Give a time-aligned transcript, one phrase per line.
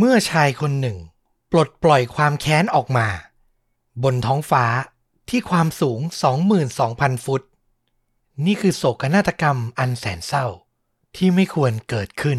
[0.00, 0.98] เมื่อชายคนหนึ่ง
[1.52, 3.08] ปลดปล่อยความแค้นออกมา
[4.04, 4.64] บนท้องฟ้า
[5.28, 6.00] ที่ความสูง
[6.62, 7.42] 22,000 ฟุต
[8.46, 10.46] นี่คือโศกนาฏกรรมอันแสนเศร้า
[11.16, 12.38] ที่ไม่ควรเกิดขึ้น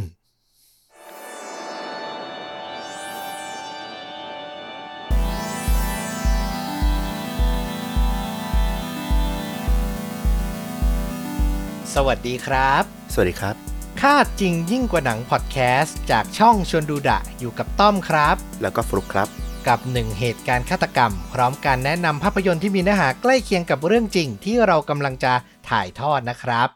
[11.94, 12.84] สวัสดีครับ
[13.14, 13.69] สวัสดีครับ
[14.06, 19.28] ค่าจริงยิ่งกว่าหนังพอดแคสต์จากช่องชวนดูดะอยู่กับต้อมครับ แล้วก็ฟลุกครับ
[19.68, 25.34] กับหนึ่งเหตุการณ์ฆาตกรรม พร้อมการแนะนำภาพยนตร์ที่มีเนื้อหาใกล้เคียงกับเรื่องจริงที่เรากำลังจะ
[25.70, 26.70] ถ่ายทอดนะครับ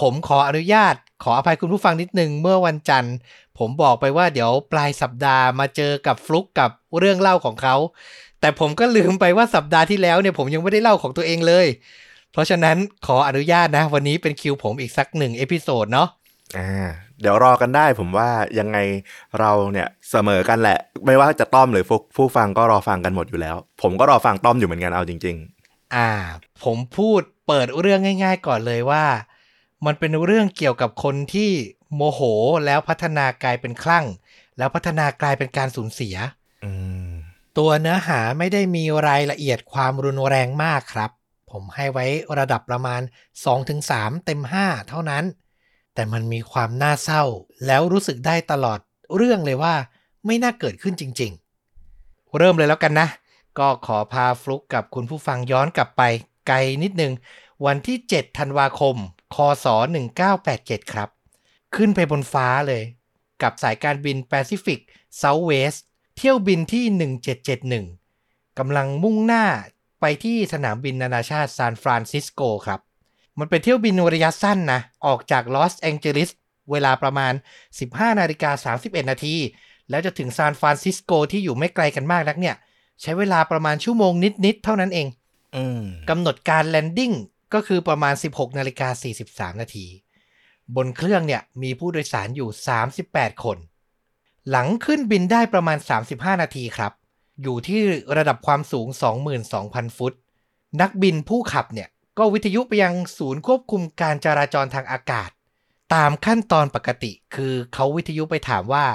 [0.00, 3.14] ผมขออนุญาตขออภัยคุณผู้ฟังนิดนึงเมื่อวันจันทร์
[3.58, 7.76] ผมบอกไปว่าเดี๋ยวปลายสัปดาห์มาเจอกับฟลุกกับเรื่องเล่าของเขา
[8.40, 11.66] แต่ผมก็ลืมไปว่าสัปดาห์ที่แล้วเนี่ยผมยังไม่ได้เล่าของตัวเองเลย
[12.32, 16.08] เพราะฉะนั้นขออนุญาตนะ วันนี้เป็นคิวผมอีกสักหนึ่ง episode เนาะ
[16.58, 16.88] อ่า
[17.20, 18.78] เดี๋ยวรอกันได้ผมว่ายังไง
[19.40, 25.36] เราเนี่ยเสมอกันแหละ ไม่ว่าจะต้อมหรือฟุกผู้ฟังก็รอฟังกันหมดอยู่แล้ว ผมก็รอฟังต้อมอยู่เหมือนกันเอาจริง
[25.94, 26.10] อ่า
[26.64, 29.04] ผมพูดเปิดเรื่องง่าย ๆ ก่อนเลยว่า
[29.86, 31.50] มันเป็นเรื่องเกี่ยวกับคนที่
[31.94, 32.20] โมโห
[32.66, 34.06] แล้วพัฒนากลายเป็นคลั่ง
[34.58, 36.72] แล้วพัฒนากลายเป็นการสูญเสียๆอื
[37.08, 37.10] ม
[37.58, 41.10] ตัวเนื้อหาไม่ได้มีรายละเอียดความรุนแรงมากครับ
[41.50, 42.06] ผมให้ไว้
[42.38, 43.00] ระดับประมาณ
[43.62, 45.24] 2-3 เต็ม 5 เท่านั้น
[45.94, 47.24] แต่มันมีความน่าเศร้า
[47.66, 48.78] แล้วรู้สึกได้ตลอด
[49.16, 49.74] เรื่องเลยว่า
[50.26, 51.32] ไม่น่าเกิดขึ้นจริง
[51.82, 53.08] ๆ เริ่มเลยแล้วกันนะ
[53.58, 56.02] ก็ขอพาฟลุกกับคุณผู้ฟังย้อนกลับไป
[56.46, 57.12] ไกลนิดนึง
[57.66, 58.96] วันที่ 7 ธันวาคม
[59.34, 59.66] คศ
[60.28, 61.08] 1987 ครับ
[61.76, 62.82] ขึ้นไปบนฟ้าเลย
[63.42, 64.80] กับสายการบิน Pacific
[65.20, 65.78] Southwest
[66.16, 66.84] เที่ยวบินที่
[67.92, 69.44] 1771กำลังมุ่งหน้า
[70.00, 72.80] ไปที่สนามบินนานาชาติซานฟรานซิสโกครับ
[73.38, 76.30] มันเป็นเที่ยวบินระยะสั้นนะ ออกจากลอสแองเจลิส
[76.70, 77.32] เวลาประมาณ
[77.76, 79.34] 15นาฬิกา31 นาที
[79.90, 82.56] แล้วจะถึงซานฟรานซิสโกที่อยู่ไม่ไกลกันมากนักเนี่ย
[83.02, 84.12] ใช้เวลาประมาณชั่วโมง
[84.46, 85.06] นิด ๆ เท่านั้นเอง
[85.56, 87.12] อืมกำหนดการ landing
[87.54, 88.88] ก็คือประมาณ 16นาฬิกา
[89.24, 89.86] 43 นาที
[90.76, 92.48] บนเครื่องเนี่ยมีผู้โดยสารอยู่
[92.96, 93.58] 38 คน
[94.50, 95.78] หลังขึ้นบินได้ประมาณ
[96.10, 96.92] 35 นาทีครับ
[97.42, 97.80] อยู่ที่
[98.16, 98.86] ระดับความสูง
[99.42, 100.12] 22,000 ฟุต
[100.80, 105.30] นักบินผู้ขับเนี่ย ก็วิทยุไปยังศูนย์ควบคุมการจราจรทางอากาศ
[105.94, 108.86] ตามขั้นตอนปกติ คือเขาวิทยุไปถามว่า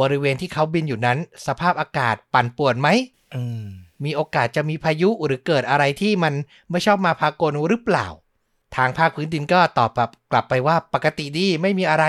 [0.00, 2.88] บริเวณที่เขาบินอยู่นั้น สภาพอากาศปั่นป่วนไหม
[3.34, 3.64] อืม
[4.04, 6.34] มีโอกาสจะมีพายุหรือเกิดอะไรที่มัน
[6.70, 8.06] ไม่ชอบมาพากลหรือเปล่า
[8.76, 12.04] ทางภาคพื้นดินก็ตอบแบบกลับไปว่าปกติดีไม่มีอะไร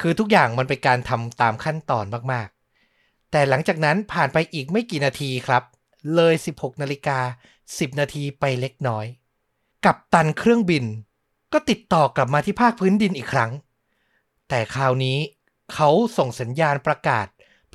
[0.00, 5.62] คือทุกอย่างมันเป็นการทำตามขั้นตอนมากๆ แต่หลังจากนั้นผ่านไปอีกไม่กี่นาทีครับ
[6.14, 7.18] เลย 16นาฬิกา
[7.60, 9.06] 10 นาทีไปเล็กน้อย
[9.86, 10.84] กับตันเครื่องบิน
[11.52, 13.50] ก็ติดต่อกลับมาที่ภาคพื้นดินอีกครั้ง
[14.48, 15.18] แต่คราวนี้
[15.72, 17.26] เขาส่งสัญญาณประกาศ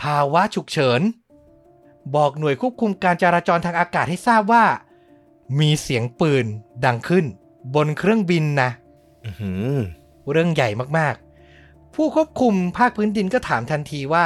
[0.02, 1.02] ภาวะฉุกเฉิน
[2.16, 4.66] บอกหน่วยควบคุมการจราจรทางอากาศให้ทราบว่า
[5.60, 6.46] มีเสียงปืน
[6.86, 7.26] ดังขึ้น
[7.76, 8.70] บนเครื่องบินนะ
[9.26, 9.76] อื้อหือ
[10.32, 14.26] เรื่องใหญ่มากๆ ผู้ควบคุมภาคพื้นดินก็ถามทันทีว่า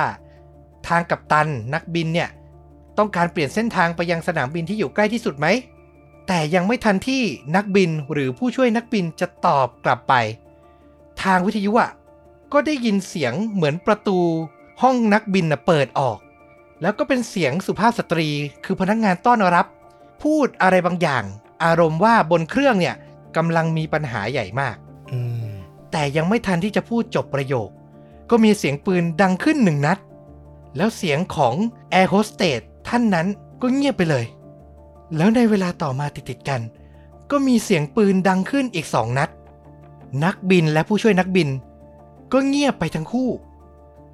[0.88, 2.30] ทางกัปตันนักบินเนี่ย
[2.98, 5.48] ต้องการเปลี่ยนเส้นทางไปยังสนามบินที่อยู่ใกล้ที่สุดไหม
[6.28, 7.24] แต่ยังไม่ทันที่
[7.56, 10.14] นักบินหรือผู้ช่วยนักบินจะตอบกลับไป
[11.24, 11.92] ทางวิทยุอะ
[12.54, 14.20] ก็ได้ยินเสียงเหมือนประตู
[14.82, 16.18] ห้องนักบินน่ะเปิดออก
[16.82, 18.30] แล้วก็เป็นเสียงสุภาพสตรี
[18.66, 19.66] คือพนักงานต้อนรับ
[20.24, 21.24] พูดอะไรบางอย่าง
[21.64, 22.96] อารมณ์ว่าบนเครื่องเนี่ย
[23.38, 24.76] กำลังมีปัญหาใหญ่มาก
[25.12, 25.50] อืม
[25.92, 27.70] แต่ยังไม่ทันที่จะพูดจบประโยค
[28.30, 29.98] ก็มีเสียงปืนดังขึ้นหนึ่งนัด
[30.78, 31.56] แล้วเสียงของ
[31.92, 33.28] แอร์โฮสเตสท่านนั้น
[33.62, 34.26] ก็เงียบไปเลย
[35.18, 36.62] แล้วในเวลาต่อมาติดๆกัน
[37.32, 39.30] ก็มีเสียงปืนดังขึ้นอีกสองนัด
[40.24, 41.50] นักบินและผู้ช่วยนักบิน
[42.32, 43.30] ก็เงียบไปทั้งคู่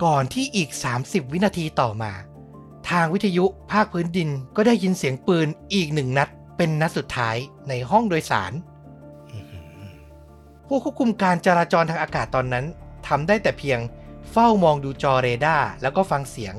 [0.04, 0.70] ก่อนที่อีก
[1.02, 2.12] 30 วินาทีต่อมา
[2.90, 7.36] ทางวิทยุภาคพื้นดินก็ได้ยินเสียงปืนอีกหนึ่งนัด เป็นนัดสุดท้าย
[7.70, 8.52] ในห้องโดยสาร
[10.68, 12.66] ผู้ควบคุมการจราจรทางอากาศตอนนั้น
[13.08, 13.80] ทำได้แต่เพียง
[14.32, 16.56] เฝ้ามองดูจอเรดาร์แล้วก็ฟังเสียง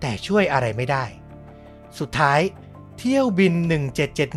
[0.00, 1.04] แต่ช่วยอะไรไม่ได้
[1.98, 2.40] สุดท้าย
[3.04, 3.54] เที่ยวบิน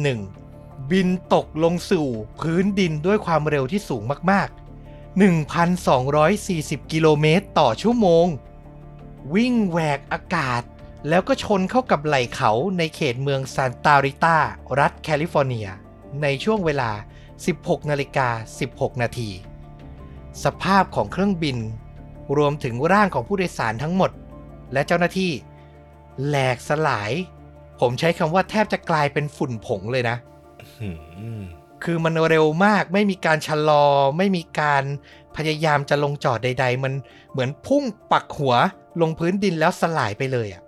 [0.03, 2.07] 1771 บินตกลงสู่
[2.39, 5.21] พื้นดินด้วยความเร็วที่สูงมาก ๆ
[5.65, 8.25] 1,240 กิโลเมตรต่อชั่วโมง
[9.35, 10.61] วิ่งแหวกอากาศ
[11.09, 14.37] แล้วก็ชนเข้ากับไหล่เขาในเขตเมืองซานตาริตา
[14.79, 15.67] รัฐแคลิฟอร์เนีย
[16.21, 16.91] ในช่วงเวลา
[17.41, 18.27] 16นาฬิกา
[18.65, 19.29] 16 นาที
[20.43, 21.57] สภาพของเครื่องบิน
[22.37, 24.11] รวมถึงร่างของผู้โดยสารทั้งหมด
[24.73, 25.31] และเจ้าหน้าที่
[26.25, 27.13] แหลกสลาย
[27.79, 30.17] ผมใช้คำว่าแทบจะกลายเป็นฝุ่นผงเลยนะ
[30.61, 30.89] อื้อหื
[31.39, 31.41] อ
[31.83, 33.85] คือมันเร็วมากไม่มีการชะลอ
[34.17, 34.83] ไม่มีการ
[35.37, 36.93] พยายามจะลงจอดใด ๆ มัน
[37.31, 38.55] เหมือนพุ่งปักหัว
[39.01, 40.63] ลงพื้นดินแล้วสลายไปเลยอะ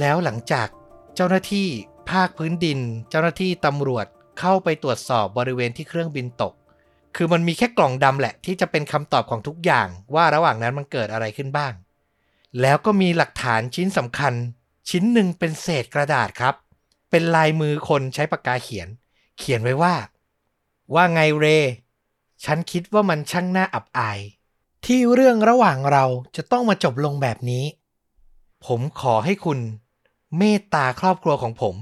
[0.00, 0.68] แล้วหลังจาก
[1.14, 1.68] เจ้าหน้าที่
[2.10, 2.78] ภาคพื้นดิน
[3.10, 4.06] เจ้าหน้าที่ตำรวจ
[4.40, 6.52] เข้าไปตรวจสอบบริเวณที่เครื่องบินตก
[7.16, 11.72] คือมันมีแค่กล่องดำแหละ ที่จะเป็นคำตอบของทุกอย่างว่าระหว่างนั้นมันเกิดอะไรขึ้นบ้าง
[12.60, 14.34] แล้วก็มีหลักฐานชิ้นสำคัญ
[14.88, 16.54] ชิ้นหนึ่งเป็นเศษกระดาษครับ
[17.10, 18.88] เป็นลายมือคนใช้ปากกาเขียน
[19.38, 19.94] เขียนไว้ว่า
[20.94, 21.46] ว่าไงเร
[22.44, 24.18] ฉันคิดว่ามันช่างน่าอับอาย
[24.86, 26.04] ที่เรื่องระหว่างเรา
[26.36, 27.64] จะต้องมาจบลงแบบนี้
[28.66, 29.58] ผมขอให้คุณ
[30.38, 31.74] เมตตาครอบครัวของผม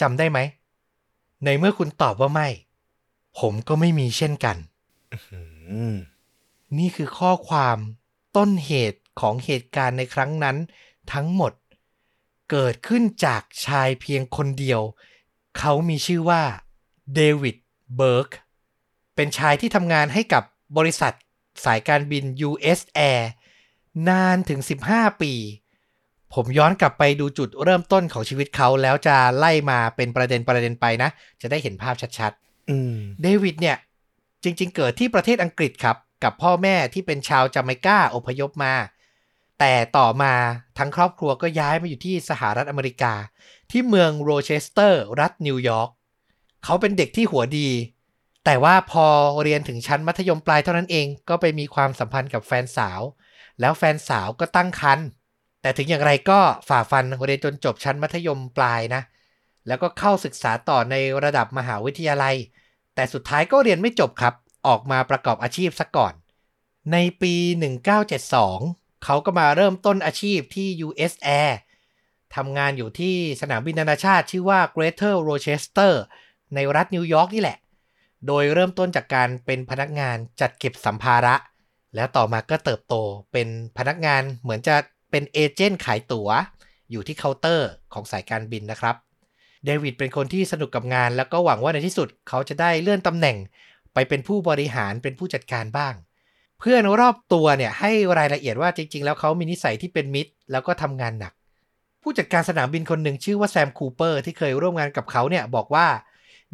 [0.00, 0.38] จำได้ไหม
[1.44, 2.48] ในเมื่อคุณตอบว่าไม่
[3.38, 4.56] ผมก็ไม่มีเช่นกัน
[5.70, 5.94] อืม
[6.78, 7.78] นี่คือข้อความ
[8.36, 10.56] ต้นเหตุของเหตุการณ์ในครั้งนั้น
[11.12, 11.52] ทั้งหมด
[12.52, 14.80] เกิดขึ้นจากชายเพียงคนเดียว
[15.58, 16.42] เขามีชื่อว่า
[17.14, 17.56] เดวิด
[17.96, 18.30] เบิร์ก
[19.16, 20.42] เป็นชายที่ทำงานให้กับ
[20.76, 21.12] บริษัท
[21.64, 23.22] สายการบิน US Air
[24.08, 24.60] นานถึง
[24.90, 25.32] 15 ปี
[26.34, 31.10] ผมย้อนกลับไปดูจุดเริ่มต้นของชีวิตเขาแล้วจะไล่มาเป็นประเด็นประเด็นไปนะ
[31.42, 33.76] จะได้เห็นภาพชัดๆอืมเดวิดเนี่ย
[34.44, 38.74] จริง ๆ เกิดที่ประเทศอังกฤษครับ กับพ่อแม่ที่เป็นชาวจาเมกาอพยพมา
[39.64, 40.34] แต่ต่อมา
[40.78, 43.14] ทั้งครอบครัวก็ย้ายมาอยู่ที่สหรัฐอเมริกา
[43.70, 45.90] ที่เมืองโรเชสเตอร์ รัฐนิวยอร์ก
[46.64, 47.68] เขาเป็นเด็กที่หัวดี
[48.44, 49.06] แต่ว่าพอ
[49.42, 53.00] เรียนถึงชั้นมัธยมปลายเท่านั้นเองก็ไปมีความสัมพันธ์กับแฟนสาว
[53.60, 55.06] แล้วแฟนสาวก็ตั้งครรภ์
[55.62, 59.02] แต่ถึงอย่างไรก็ฝ่าฟันเรียนจนจบชั้นมัธยมปลายนะ
[59.66, 60.94] แล้วก็เข้าศึกษาต่อใน
[61.24, 62.36] ระดับมหาวิทยาลัย
[62.94, 64.34] แต่สุดท้ายก็เรียนไม่จบครับ
[64.66, 66.14] ออกมาประกอบอาชีพซะก่อน
[66.92, 67.34] ในปี
[68.10, 71.52] 1972 เขาก็มาเริ่มต้นอาชีพที่ US Air
[72.34, 75.92] ทำงานอยู่ที่สนามบินนานาชาติชื่อว่า Greater Rochester
[76.54, 77.58] ในรัฐนิวยอร์กนี่แหละ
[78.26, 81.34] โดยเริ่มต้นจากการเป็นพนักงานจัดเก็บสัมภาระ
[81.94, 82.94] แล้วต่อมาก็เติบโต
[83.32, 84.76] เป็นพนักงานเหมือนจะ
[85.10, 86.28] เป็น agent ขายตั๋ว
[86.90, 88.96] อยู่ที่เคาน์เตอร์ของสายการบินนะครับ
[89.64, 93.36] เดวิดเป็นคนที่สนุกกับงาน แล้วก็หวังว่าในที่สุดเขาจะได้เลื่อนตำแหน่ง
[93.94, 95.94] ไปเป็นผู้บริหารเป็นผู้จัดการบ้าง
[96.64, 101.32] เพื่อนรอบตัวเนี่ยให้รายละเอียดว่าจริง ๆ แล้วเขามีนิสัยที่เป็นมิตร แล้วก็ทำงานหนัก
[102.02, 105.86] ผู้จัดการสนามบินคนหนึ่งชื่อว่าแซมคูเปอร์ที่เคยร่วมงานกับเขาเนี่ยบอกว่า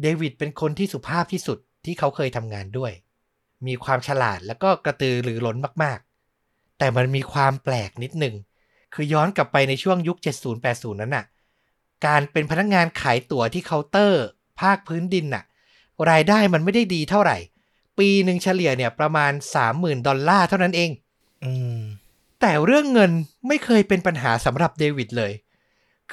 [0.01, 2.91] เดวิดเป็นคนที่สุภาพที่สุดที่เขาเคยทำงานด้วย
[3.67, 8.35] มีความฉลาดแล้วก็กระตือรือร้นมากๆ แต่มันมีความแปลกนิดหนึ่ง
[8.93, 10.17] คือย้อนกลับไปในช่วงยุค
[10.59, 11.25] 70-80 นั้นน่ะ
[12.05, 14.23] การเป็นพนักงานขายตั๋วที่เคาน์เตอร์
[14.61, 15.43] ภาคพื้นดินน่ะ
[16.09, 17.37] รายได้มันไม่ได้ดีเท่าไหร่
[17.99, 19.31] ปีหนึ่งเฉลี่ยเนี่ยประมาณ
[19.69, 20.91] 30,000ดอลลาร์เท่านั้นเอง
[21.43, 21.79] อืม
[22.41, 23.11] แต่เรื่องเงิน
[23.47, 25.33] ไม่เคยเป็นปัญหาสำหรับเดวิดเลย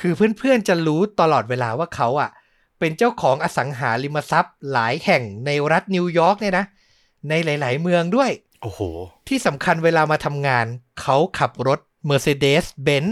[0.01, 2.31] คือเพื่อนๆจะรู้ตลอดเวลาว่าเขาอะ
[2.79, 6.65] เป็นเจ้าของอสังหาริมทรัพย์หลายแห่งในรัฐนิวยอร์กเนี่ยนะ
[7.29, 8.31] ในหลาย ๆ เมืองด้วย
[8.63, 8.81] โอ้โห
[9.29, 10.67] ที่สำคัญเวลามาทำงาน
[11.01, 13.11] เขาขับรถ Mercedes-Benz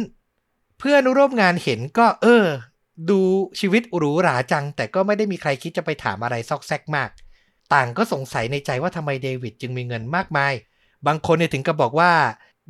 [0.79, 2.45] เพื่อนร่วมงานเห็นก็เออ
[3.11, 3.21] ดู
[3.61, 7.11] ชีวิตหรูหราจัง แต่ก็ไม่ได้มีใครคิดจะไปถามอะไรซอกแซกมาก
[7.73, 10.53] ต่างก็สงสัยในใจว่าทำไมเดวิดจึงมีเงินมากมาย
[11.07, 12.13] บางคนเนี่ยถึงกับบอกว่า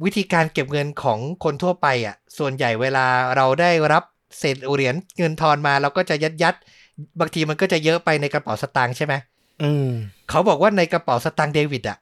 [0.05, 3.07] วิธีการเก็บเงินของคนทั่วไปอะส่วนใหญ่เวลา
[3.37, 4.03] เราได้รับ
[4.39, 9.15] เศษเหรียญเงินทอนมาเราก็จะยัดยัดๆบางทีมันก็จะเยอะไปในกระเป๋าสตางค์ใช่ไหม
[9.63, 9.89] อืม
[10.31, 11.99] เขาบอกว่าในกระเป๋าสตางค์เดวิดอะ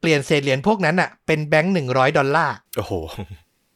[0.00, 2.92] เปลี่ยนเศษเหรียญพวกนั้นอะเป็นแบงค์หนึ่งร้อยดอลลาร์โอ้โห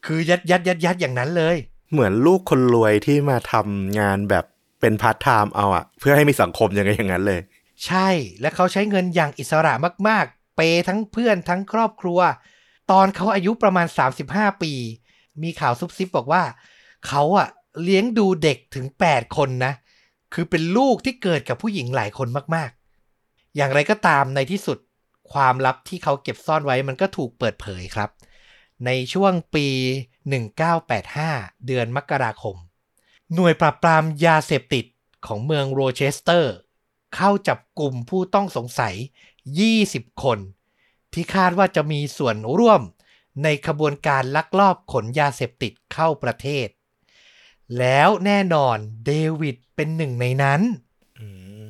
[0.06, 1.56] คือยัดยัดยัดยัดอย่างนั้นเลย
[1.92, 4.44] เหมือนลูกคนรวยที่มาทำงานแบบ
[4.80, 7.40] เป็นพาร์ทไทม์เอาอะเพื่อให้มีสังคมยังไงอย่างนั้นเลย
[7.86, 8.08] ใช่
[8.40, 9.72] และเขาใช้เงินอย่างอิสระ
[10.08, 12.20] มากๆ pay ทั้งเพื่อนทั้งครอบครัว
[12.90, 13.86] ตอนเขาอายุประมาณ
[14.24, 14.72] 35 ปี
[15.42, 16.42] มีข่าวซุบซิบบอกว่า
[17.06, 17.48] เขาอะ
[17.82, 19.72] เลี้ยงดูเด็กถึง 8 คนนะ
[20.34, 24.78] คือเป็นลูกที่เกิดกับผู้หญิงหลายคนมากๆ อย่างไรก็ตามในที่สุด
[25.32, 28.10] ความลับที่เขาเก็บซ่อนไว้มันก็ถูกเปิดเผยครับ
[28.86, 29.66] ในช่วงปี
[30.86, 32.56] 1985 เดือนมกราคม
[33.34, 34.84] หน่วยปราบปรามยาเสพติด
[35.26, 36.54] ของเมืองโรเชสเตอร์
[37.16, 38.94] เข้าจับกลุ่มผู้ต้องสงสัย
[39.58, 40.38] 20 คน
[41.12, 42.80] ที่คาดว่าจะมีส่วนร่วม
[43.44, 46.68] ในขบวนการลักลอบขนยาเสพติดเข้าประเทศ
[47.78, 48.76] แล้วแน่นอน
[49.06, 50.60] เดวิดเป็นหนึ่งในนั้น
[51.20, 51.26] อื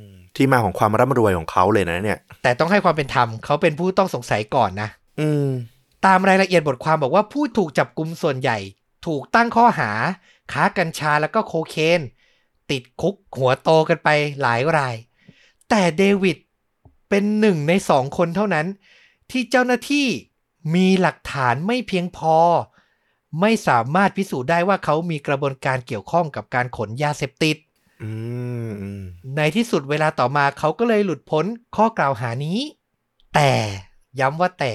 [0.06, 4.88] มที่มาของความร่ำรวยของเขาเลยนะเนี่ย แต่ต้องให้ความเป็นธรรมเขาเป็นผู้ต้องสงสัยก่อนนะ
[5.20, 5.48] อืม
[6.06, 8.58] ตามรายละเอียดบทความบอกว่าผู้ถูกจับกลุ่มส่วนใหญ่
[9.06, 9.90] ถูกตั้งข้อหา
[10.52, 12.00] ค้ากัญชาแล้วก็โคเคน
[12.70, 14.08] ติดคุกหัวโตกันไป
[14.42, 14.94] หลายราย
[15.74, 16.38] แต่เดวิด
[17.08, 18.66] เป็นหนึ่งในสองคนเท่านั้น
[19.30, 20.06] ที่เจ้าหน้าที่
[20.74, 22.36] มีหลักฐานไม่เพียงพอ
[23.40, 27.56] ไม่สามารถพิสูจน์ได้ว่าเขามีกระบวนการเกี่ยวข้องกับการขนยาเสพติด
[28.02, 28.12] อื
[28.68, 29.02] มอืม
[29.36, 31.44] ในที่สุดเวลาต่อมาเขาก็เลยหลุดพ้น
[31.76, 32.58] ข้อกล่าวหานี้
[33.34, 33.52] แต่
[34.20, 34.74] ย้ำว่าแต่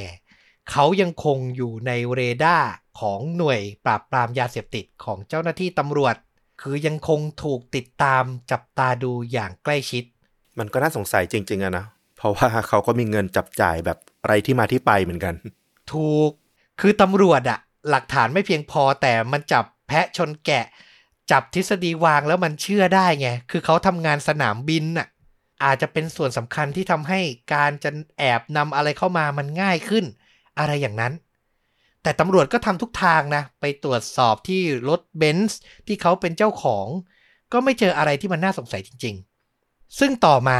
[0.72, 6.16] เขายังคงอยู่ในเรดาร์ของหน่วยปราบปรามยาเสพติดของเจ้าหน้าที่ตำรวจ
[6.62, 10.04] คือยังคงถูกติดตามจับตาดูอย่างใกล้ชิด
[10.60, 11.86] มันก็น่าสงสัยจริง ๆอะนะ
[12.18, 13.98] เพราะว่าเขาก็มีเงินจับจ่ายแบบ
[14.28, 15.34] ไรที่มาที่ไปเหมือนกัน
[15.94, 16.32] ถูก
[16.82, 17.60] คือตำรวจอะ
[17.90, 20.66] หลักฐานไม่เพียงพอแต่มันจับแพะชนแกะ
[21.32, 25.08] จับทฤษฎีวางแล้วมันเชื่อได้ไง คือเขาทำงานสนามบินน่ะ
[25.64, 27.20] อาจจะเป็นส่วนสำคัญที่ทำให้
[27.54, 30.06] การจะแอบนำอะไรเข้ามามันง่ายขึ้น
[30.60, 31.14] อะไรอย่างนั้น
[32.04, 36.88] แต่ตำรวจก็ทำทุกทางนะ ไปตรวจสอบที่รถเบนซ์ที่เขาเป็นเจ้าของ
[37.54, 39.26] ก็ไม่เจออะไรที่มันน่าสงสัยจริง ๆ
[40.00, 40.60] ซึ่งต่อมา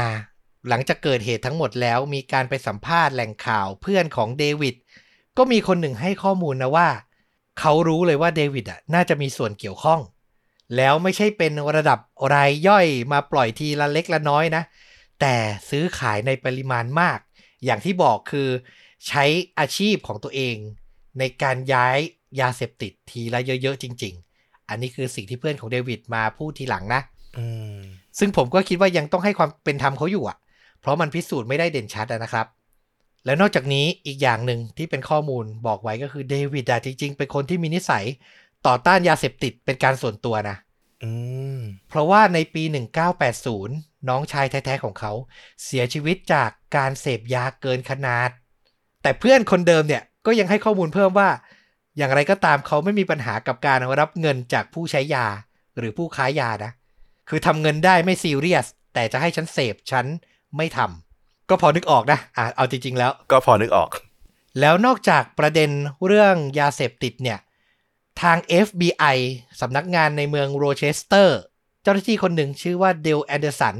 [0.68, 4.74] หลังจากเกิดเหตุทั้งหมดแล้วมีการไปสัมภาษณ์แหล่งข่าวเพื่อนของเดวิด
[5.38, 6.88] ก็มีคนหนึ่งให้ข้อมูลนะว่า
[7.60, 10.00] เขารู้เลยว่าเดวิดอะน่าจะมีส่วนเกี่ยวข้อง
[10.76, 11.98] แล้วไม่ใช่เป็นระดับ
[12.34, 14.62] รายย่อยมาปล่อยทีละเล็กละน้อยนะ
[15.20, 15.34] แต่
[15.70, 17.18] ซื้อขายในปริมาณมาก
[17.64, 18.48] อย่างที่บอกคือ
[19.08, 19.24] ใช้
[19.58, 20.56] อาชีพของตัวเอง
[21.18, 21.98] ในการย้าย
[22.40, 27.00] ยาเสพติดทีละเยอะๆจริง ๆ อันนี้คือสิ่งที่เพื่อนของเดวิดมาพูดทีหลังนะ
[27.38, 27.78] อืม
[28.18, 30.36] ซึ่งผมก็คิดว่ายังต้องให้ความเป็นธรรมเขาอยู่อะ
[30.80, 32.46] เพราะมันพิสูจน์ไม่ได้เด่นชัดอะนะครับ
[33.24, 38.04] แล้วนอกจากนี้อีกอย่างหนึ่งที่เป็นข้อมูลบอกไว้ก็คือเดวิดอะจริง ๆ เป็นคนที่มีนิสัย
[38.66, 40.56] ต่อต้านยาเสพติดเป็นการส่วนตัวนะ
[41.02, 41.10] อื
[41.56, 41.58] ม
[41.88, 42.62] เพราะว่าในปี
[43.36, 45.12] 1980 น้องชายแท้ๆของเขา
[45.64, 48.30] เสียชีวิตจากการเสพยาเกินขนาด
[49.02, 51.28] แต่เพื่อนคนเดิมเนี่ยก็ยังให้ข้อมูลเพิ่มว่า
[51.96, 55.26] อย่างไรก็ตามเขาไม่มีปัญหากับการรับเงินจากผู้ใช้ยา
[55.78, 56.72] หรือผู้ค้ายานะ
[57.28, 60.06] คือทำเงินได้ไม่ซีเรียส แต่จะให้ฉันเสพฉัน
[60.56, 63.90] ไม่ทำก็พอนึกออกนะอะเอาจริง ๆ แล้ว ก็พอนึกออก
[64.60, 65.70] แล้วนอกจากประเด็น
[66.06, 67.38] เรื่องยาเสพติดเนี่ย
[68.22, 69.16] ทาง FBI
[69.60, 71.38] สำนักงานในเมืองโรเชสเตอร์
[71.82, 73.76] เจ้าหน้าที่คนหนึ่งชื่อว่าเดลแอนเดอร์สัน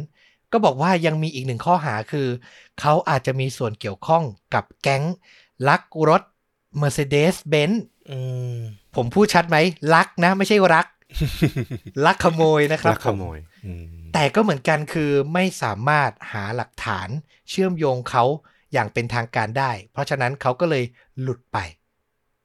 [0.52, 2.28] ก็บอกว่ายังมีอีกหนึ่งข้อหาคือ
[2.80, 4.24] เขาอาจจะมีส่วนเกี่ยวข้อง
[4.54, 5.02] กับแก๊ง
[5.68, 6.22] ลักรถ
[6.80, 7.76] Mercedes-Benz
[8.10, 8.16] อื
[8.56, 8.58] ม
[8.96, 9.56] ผมพูดชัดไหม
[9.94, 10.86] ลักนะ ไม่ใช่รัก
[12.06, 13.84] ลักขโมยนะครับลักขโมยอืม
[14.14, 17.08] แต่ก็เหมือนกันคือไม่สามารถหาหลักฐาน
[17.48, 18.24] เชื่อมโยงเขา
[18.72, 20.84] อย่างเป็นทางการได้ เพราะฉะนั้นเขาก็เลย
[21.20, 21.58] หลุดไป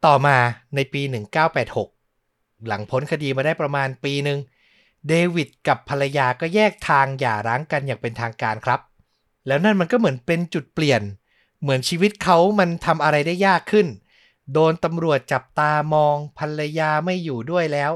[0.05, 0.37] ต่อมา
[0.75, 1.01] ในปี
[1.83, 4.39] 1986 หลังพ้นคดีมาได้ประมาณปีหนึ่ง
[5.07, 8.79] เดวิดกับภรรยาก็แยกทางหย่าร้างกันอย่างเป็นทางการครับ
[9.47, 11.01] แล้วนั่นมันก็เหมือนเป็นจุดเปลี่ยน
[11.61, 13.87] เหมือนชีวิตเขามันทำอะไรได้ยากขึ้น
[14.53, 17.91] โดนตำรวจจับตามองภรรยาไม่อยู่ด้วยแล้ว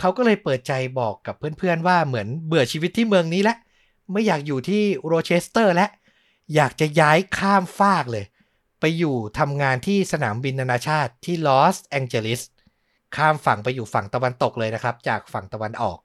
[0.00, 3.58] เขาก็เลยเปิดใจบอกกับเพื่อนๆว่าเหมือนเบื่อชีวิตที่เมืองนี้แล้ว
[4.12, 5.90] ไม่อยากอยู่ที่โรเชสเตอร์แล้ว
[6.54, 8.24] อยากจะย้ายข้ามฟากเลย
[8.80, 12.40] ไปอยู่ทำงานที่สนามบินนานาชาติที่ลอสแองเจลิส
[13.16, 15.98] ข้ามฝั่งไปอยู่ฝั่งตะวันตกเลยนะครับ จากฝั่งตะวันออก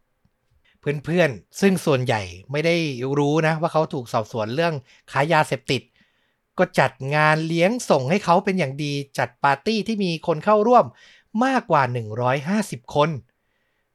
[1.05, 2.75] เพื่อนๆ ซึ่งส่วนใหญ่ไม่ได้
[3.19, 4.73] รู้นะว่าเขาถูกสอบสวนเรื่อง
[5.11, 5.81] ค้ายาเสพติด
[6.57, 10.85] ก็จัดงานเลี้ยงส่งให้เขาเป็นอย่างดีจัดปาร์ตี้ที่มีคนเข้าร่วม
[11.45, 11.83] มากกว่า
[12.37, 13.09] 150 คน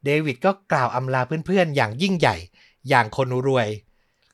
[0.05, 2.37] เดวิดก็กล่าวอำลาเพื่อนๆ อย่างยิ่งใหญ่
[2.89, 3.69] อย่างคนรวย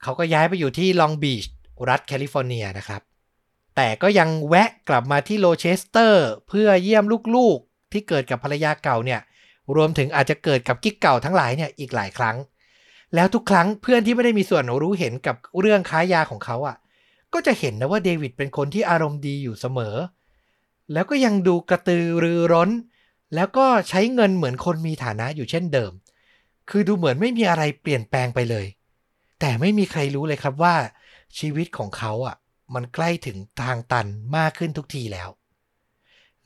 [0.02, 1.44] เขาก็ย้ายไปอยู่ที่ลองบีช
[1.88, 3.02] รัฐแคลิฟอร์เนียนะครับ
[3.76, 7.04] แต่ก็ยังแวะกลับมาที่โรเชสเตอร์ เพื่อเยี่ยม
[7.36, 9.20] ลูกๆ ที่เกิดกับภรรยาเก่าเนี่ย
[9.76, 12.36] รวมถึงอาจจะเกิดกับกิ๊กเก่าทั้งหลายเนี่ยอีกหลายครั้ง
[13.14, 16.76] แล้วทุกครั้งเพื่อนที่ไม่ได้มีส่วนรู้เห็นกับเรื่องค้ายาของเขาอะ
[17.34, 19.96] ก็จะเห็นนะว่าเดวิดเป็นคนที่อารมณ์ดีอยู่เสมอ
[20.92, 22.70] แล้วก็ยังดูกระตือรือร้น
[23.34, 25.92] แล้วก็ใช้เงินเหมือนคนมีฐานะอยู่เช่นเดิม
[26.70, 28.66] คือดูเหมือนไม่มีอะไรเปลี่ยนแปลงไปเลย
[29.40, 30.76] แต่ไม่มีใครรู้เลยครับว่า
[31.38, 32.36] ชีวิตของเขาอะ
[32.74, 34.06] มันใกล้ถึงทางตัน
[34.36, 35.28] มากขึ้นทุกทีแล้ว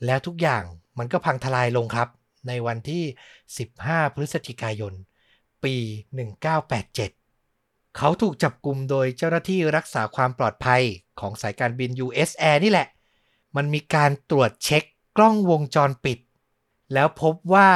[0.05, 0.63] แล้วทุกอย่าง
[0.97, 2.07] มันก็พังทลายลงครับ
[2.47, 3.03] ในวันที่
[3.59, 4.93] 15 พฤศจิกายน
[5.63, 5.75] ปี
[6.61, 10.81] 1987 เขาถูกจับกลุ่มโดยเจ้าหน้าที่รักษาความปลอดภัย
[11.19, 12.87] ของสายการบิน US Air นี่แหละ
[13.55, 14.83] มันมีการตรวจเช็ค
[15.17, 16.19] กล้องวงจรปิด
[16.93, 17.69] แล้วพบว่า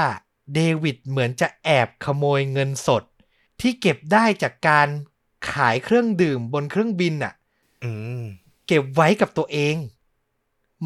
[0.53, 3.03] เดวิดเหมือนจะแอบขโมยเงินสด
[3.61, 4.87] ที่เก็บได้จากการ
[5.51, 7.33] ขายเครื่องดื่มบนเครื่องบินน่ะ
[7.83, 8.23] อืม
[8.67, 9.75] เก็บไว้กับตัวเอง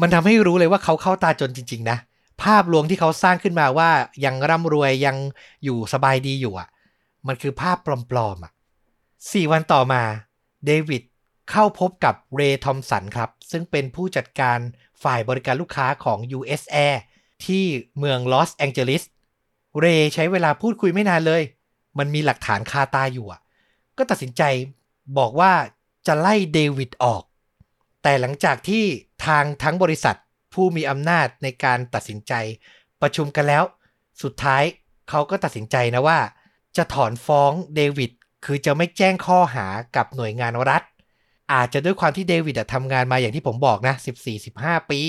[0.00, 1.98] มันทำให้รู้เลยว่าเขาเข้าตาจนจริง ๆ นะ
[2.42, 3.90] ภาพลวงที่เขาสร้างขึ้นมาว่า
[4.24, 5.16] ยังร่ำรวยยัง
[5.64, 6.68] อยู่สบายดีอยู่อะ
[7.26, 7.76] มันคือภาพ
[8.10, 8.52] ปลอมๆอะ
[9.32, 10.02] สี่วันต่อมา
[10.66, 11.02] เดวิด
[11.50, 14.58] เข้าพบกับเรย์ทอมสันครับ ซึ่งเป็นผู้จัดการ
[15.02, 16.96] ฝ่ายบริการลูกค้าของ US Air
[17.46, 17.64] ที่
[17.98, 19.02] เมืองลอสแองเจลิส
[19.80, 21.42] เรย์ใช้เวลาพูดคุยไม่นานเลย
[21.98, 23.40] มันมีหลักฐานคาตาอยู่อะ
[23.98, 24.42] ก็ตัดสินใจ
[25.18, 25.52] บอกว่า
[26.06, 27.22] จะไล่เดวิดออก
[28.02, 28.84] แต่หลังจากที่
[29.26, 30.16] ทางทั้งบริษัท
[30.54, 32.32] ผู้มีอำนาจในการตัดสินใจ
[33.02, 33.64] ประชุมกันแล้ว
[34.22, 34.62] สุดท้าย
[35.10, 36.18] เขาก็ตัดสินใจนะว่า
[36.76, 38.10] จะถอนฟ้องเดวิด
[38.44, 40.82] คือจะไม่แจ้งข้อหากับหน่วยงานรัฐ
[41.52, 43.94] อาจจะด้วยความที่เดวิดทำงานมาอย่างที่ผมบอกนะ
[44.42, 45.00] 14-15 ปี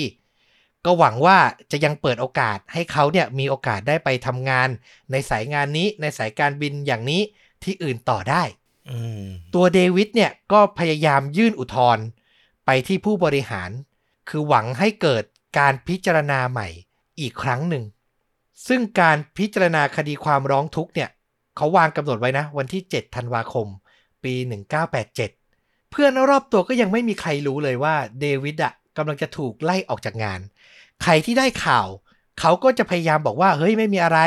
[0.84, 1.38] ก็หวังว่า
[1.70, 4.68] จะยังเปิดโอกาสให้เขาเนี่ยมีโอกาสได้ไปทำงาน
[5.10, 7.22] ในสายงานนี้ในสายการบินอย่างนี้
[7.62, 8.42] ที่อื่นต่อได้
[8.90, 9.24] อืม
[9.54, 12.04] ตัวเดวิดเนี่ยก็พยายามยื่นอุทธรณ์
[12.66, 13.70] ไปที่ผู้บริหาร
[14.28, 15.24] คือหวังให้เกิด
[15.58, 16.68] การพิจารณาใหม่
[17.20, 17.84] อีกครั้งหนึ่ง
[18.68, 21.10] ซึ่งการพิจารณาคดีความร้องทุกข์เนี่ย
[21.56, 23.66] เขาวางกำหนดไว้นะ วันที่ 7 ธันวาคม
[24.24, 24.34] ปี
[25.12, 30.40] 1987 เพื่อนรอบตัวก็ยังไม่มีใครรู้เลยว่าเดวิดอะ กำลังจะถูกไล่ออกจากงาน
[31.02, 31.88] ใครที่ได้ข่าว
[32.40, 34.20] เขาก็จะพยายามบอกว่า เฮ้ยไม่มีอะไร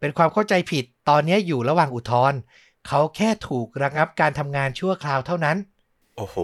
[0.00, 2.38] เป็นความเข้าใจผิดตอนนี้อยู่ระหว่างอุทธรณ์
[2.88, 5.56] เขาแค่ถูกระงับการทำงานชั่วคราวเท่านั้น
[6.16, 6.36] โอ้โห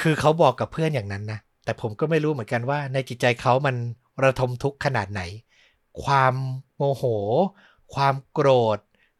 [0.00, 3.76] คือเขาบอกกับเพื่อนอย่างนั้นนะ แต่ผมก็ไม่รู้เหมือนกันว่า ในจิตใจเขามัน
[4.24, 5.22] ระทมทุกข์ขนาดไหน
[6.04, 6.34] ความ
[6.76, 7.04] โมโห
[7.94, 8.78] ความโกรธ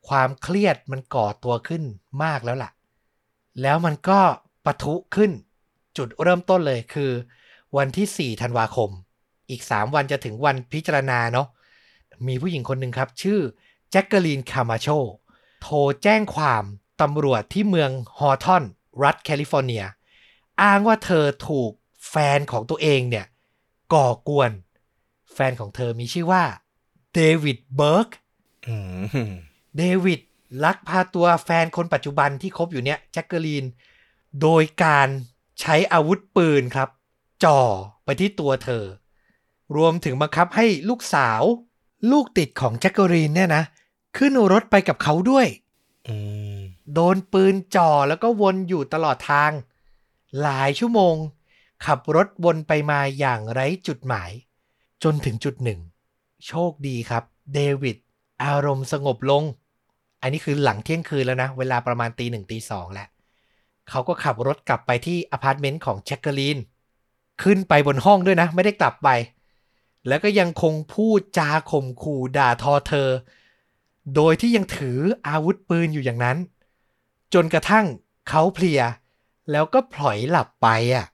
[0.08, 1.82] ความเครียดมันก่อตัวขึ้น
[2.24, 2.70] มากแล้วล่ะ
[3.62, 4.20] แล้วมันก็
[4.64, 5.30] ปะทุขึ้น
[5.96, 7.10] จุดเริ่มต้นเลยคือ
[7.76, 8.90] วันที่ 4 ธันวาคม
[9.50, 11.48] อีก 3 วันจะถึงวันพิจารณาเนาะ
[12.26, 13.40] มีผู้หญิงคนหนึ่งครับ ชื่อ
[13.90, 14.86] แจ็คเกอรีนคามาโช
[15.62, 16.64] โทรแจ้งความ
[17.00, 18.64] ตำรวจที่เมืองฮอว์ธอร์น
[19.02, 19.84] รัฐแคลิฟอร์เนีย
[20.62, 21.70] อ้างว่าเธอถูก
[22.10, 23.26] แฟนของตัวเองเนี่ย
[23.94, 24.50] ก่อกวน
[25.34, 26.44] แฟนของเธอมีชื่อว่า
[27.14, 28.08] เดวิดเบิร์ก
[28.66, 28.74] อื
[29.30, 29.32] ม
[29.76, 30.20] เดวิด
[30.64, 33.64] ลักพาตัวแฟนคนปัจจุบันที่คบอยู่เนี่ยแจ็คเกอรีน
[34.42, 35.08] โดยการ
[35.60, 36.88] ใช้อาวุธปืนครับ
[37.44, 37.58] จ่อ
[38.04, 38.84] ไปที่ตัวเธอ
[39.76, 41.42] รวมถึงบังคับให้ลูกสาว
[42.10, 43.62] ลูกติดของแจ็คเกอรีนเนี่ยนะ
[44.16, 45.46] ขึ้นรถไปกับเขาด้วย
[46.08, 46.16] อื
[46.56, 46.60] ม
[46.94, 49.52] โดนปืนจ่อแล้วก็วนอยู่ตลอดทาง
[50.40, 51.14] หลายชั่วโมง
[51.86, 54.30] ขับรถวนไปมาอย่างไร้จุดหมาย
[55.02, 55.80] จนถึงจุดหนึ่ง
[56.46, 57.96] โชคดีครับ เดวิด
[58.44, 59.44] อารมณ์สงบลง
[60.22, 63.08] อันนี้คือหลังเที่ยงคืนแล้วนะ เวลาประมาณตีหนึ่งตีสองแล้ว
[63.90, 66.58] เขาก็ขับรถกลับไปที่อพาร์ตเมนต์ของแจ็คเกอรีน
[67.42, 69.08] ขึ้นไปบนห้องด้วยนะ ไม่ได้กลับไป
[70.08, 73.08] แล้วก็ยังคงพูดจาข่มขู่ด่าทอเธอ
[74.14, 74.98] โดยที่ยังถือ
[75.28, 76.36] อาวุธปืนอยู่อย่างนั้น
[77.34, 77.86] จนกระทั่ง
[78.28, 78.80] เขาเพลีย
[79.50, 81.06] แล้วก็พลอยหลับไปอะ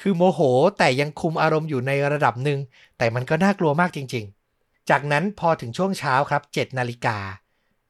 [0.00, 0.40] คือโมโห
[0.78, 2.60] แต่ยังคุมอารมณ์อยู่ในระดับหนึ่ง
[2.98, 4.24] แต่มันก็น่ากลัวมากจริง
[4.56, 7.18] ๆ จากนั้นพอถึงช่วงเช้าครับ7นาฬิกา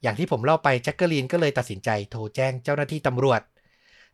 [0.03, 3.41] อย่างที่ผมเล่าไปแจ็คเกอรีนก็เลยตัดสินใจโทรแจ้งเจ้าหน้าที่ตำรวจ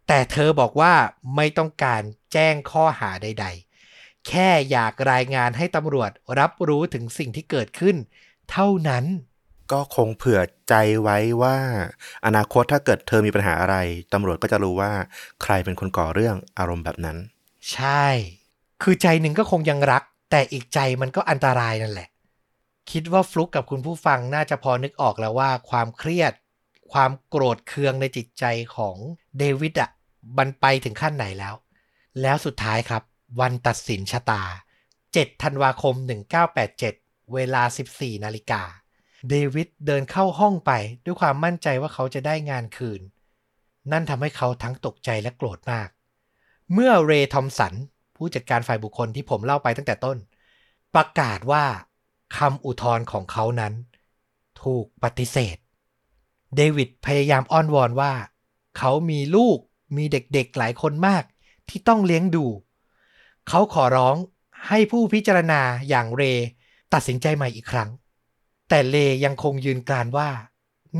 [0.06, 0.92] แต่เธอบอกว่า
[1.36, 3.46] ไม่ต้องการ แจ้งข้อหาใด
[3.86, 7.96] ๆ แค่อยากรายงานให้ตำรวจรับรู้ถึงสิ่งที่เกิดขึ้น
[8.50, 9.04] เท่านั้น
[9.72, 11.56] ก็คงเผื่อใจไว้ว่า
[12.26, 13.76] อนาคตถ้าเกิดเธอมีปัญหาอะไร
[14.12, 14.92] ตำรวจก็จะรู้ว่า
[15.42, 17.16] ใครเป็นคนก่อเรื่องอารมณ์แบบนั้น
[17.72, 18.04] ใช่
[18.82, 22.08] คือใจหนึ่งก็คงยังรัก แต่อีกใจมันก็อันตรายนั่นแหละ
[22.90, 26.32] คิดว่าฟลุกกับคุณผู้ฟังน่าจะพอนึกออกแล้วว่าความเครียด
[26.92, 28.44] ความโกรธเคืองในจิตใจ
[28.76, 28.96] ของ
[29.38, 29.90] เดวิดอะ
[30.38, 31.54] มันไปถึงขั้นไหนแล้ว
[32.22, 33.02] แล้วสุดท้ายครับ
[33.40, 34.42] วันตัดสินชะตา
[34.92, 35.94] 7 ธันวาคม
[36.64, 37.62] 1987 เวลา
[37.94, 38.62] 14 นาฬิกา
[39.28, 40.72] เดวิดเดินเข้าห้องไป
[41.04, 43.00] ด้วยความมั่นใจว่าเขาจะได้งานคืน
[43.92, 45.88] นั่นทำให้เขาทั้งตกใจและโกรธมาก
[46.72, 47.74] เมื่อเรย์ทอมสัน
[48.16, 50.18] ผู้จัดการฝ่ายบุคคลที่ผมเล่าไปตั้งแต่ต้น
[50.94, 51.64] ประกาศว่า
[52.38, 53.74] คำอุทธรณ์ของเขานั้น
[54.62, 55.56] ถูกปฏิเสธ
[56.56, 58.12] เดวิดพยายามอ้อนวอนว่า
[58.78, 59.58] เขามีลูก
[59.96, 61.24] มีเด็กๆหลายคนมาก
[61.70, 62.46] ที่ต้องเลี้ยงดู
[63.48, 64.16] เขาขอร้อง
[64.68, 66.22] ให้ผู้พิจารณาอย่างเร
[66.92, 67.90] ตัดสินใจใหม่อีกครั้ง
[68.68, 70.30] แต่เลยังคงยืนกรานว่า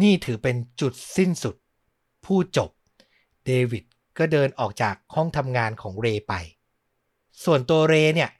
[0.02, 1.54] นี่ถือเป็นจุดสิ้นสุด
[2.24, 2.70] ผู้จบ
[3.44, 3.84] เดวิด
[4.18, 6.32] ก็เดินออกจากห้องทำงานของเรไป
[7.44, 8.30] ส่วนตัวเรเนี่ย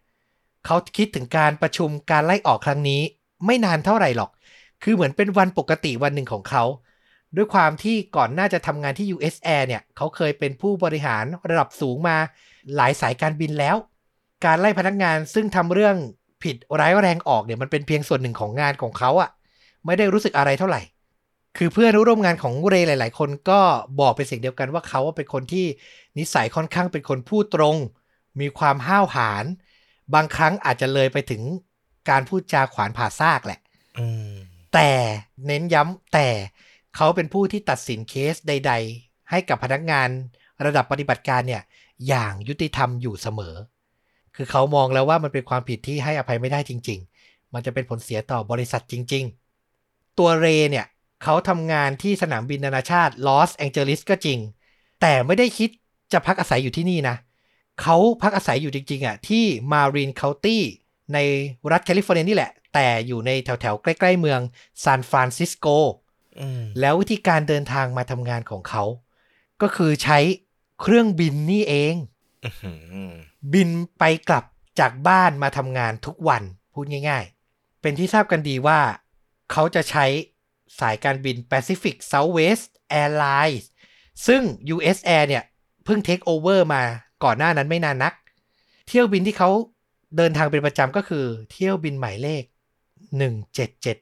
[0.67, 3.01] เขาคิดถึงการประชุมการไล่ออกครั้งนี้
[3.47, 4.31] ไม่นานเท่าไหร่หรอก
[4.83, 6.65] คือเหมือนเป็นวันปกติวันหนึ่งของเขา
[7.37, 12.17] ด้วยความที่ก่อนหน้าจะทำงานที่ US Air เนี่ยเขาเคยเป็นผู้บริหารระดับสูงมา
[12.77, 13.77] หลายสายการบินแล้ว
[14.45, 15.97] การไล่พนักงานซึ่งทำเรื่อง
[16.43, 19.31] ผิดร้ายแรงออกเนี่ยมันเป็นเพียงส่วนหนึ่งของงานของเขาอะ
[19.87, 20.83] ไม่ได้รู้สึกอะไรเท่าไหร่
[21.57, 23.61] คือเพื่อนร่วมงานของเรย์หลาย ๆ คนก็
[24.01, 25.67] บอกเป็นเสียงเดียวกันว่าเขาเป็นคนที่
[26.19, 27.77] นิสัยค่อนข้างเป็นคนพูดตรง
[28.41, 29.45] มีความห้าวหาญ
[30.15, 31.43] บางครั้งอาจจะเลยไปถึง
[32.11, 33.61] การพูดจาขวานผ่าซากแหละ
[33.99, 34.35] อืม
[34.75, 34.91] แต่
[35.47, 36.29] เน้นย้ำแต่
[37.01, 40.09] เขาเป็นผู้ที่ตัดสินเคสใด ๆ ให้กับพนักงาน
[40.65, 41.63] ระดับปฏิบัติการเนี่ย
[42.09, 43.55] อย่างยุติธรรมอยู่เสมอ
[44.37, 49.25] คือเขามองแล้วว่ามันเป็นความผิดที่ให้อภัยไม่ได้จริง ๆ มันจะเป็นผลเสียต่อบริษัทจริง
[49.71, 50.87] ๆ ตัวเรเนี่ย
[51.23, 54.39] เขาทำงานที่สนามบินนานาชาติลอสแองเจลิสก็จริง
[55.01, 55.71] แต่ไม่ได้คิด
[56.13, 57.17] จะพักอาศัยอยู่ที่นี่นะ
[57.83, 60.63] เขาพักอาศัยอยู่จริง ๆอะที่มารีนเคาน์ตี้
[61.15, 61.19] ใน
[61.73, 64.41] รัฐแคลิฟอร์เนียนี่แหละ แต่อยู่ในแถวๆ ใกล้ ๆ เมือง
[64.83, 65.67] ซานฟรานซิสโก
[66.81, 68.85] แล้ววิธีการเดินทางมาทำงานของเขา
[69.63, 70.19] ก็คือใช้
[70.81, 71.95] เครื่องบินนี่เอง
[72.45, 73.13] อื้อหือ
[73.53, 74.45] บินไปกลับ
[74.81, 78.81] จากบ้านมาทำงานทุกวันพูดง่าย ๆ เป็นที่ทราบกันดีว่า
[79.53, 80.07] เขาจะใช้
[80.81, 82.67] สายการบิน Pacific Southwest
[83.01, 83.65] Airlines
[84.27, 84.43] ซึ่ง
[84.75, 85.45] US Air เนี่ย
[85.85, 86.83] เพิ่งเทคโอเวอร์มา
[87.25, 88.15] ก่อนหน้านั้นไม่นานนัก
[88.89, 89.51] เที่ยวบินที่เขา
[90.17, 92.43] เดินทางเป็นประจำก็คือ เที่ยวบินหมายเลข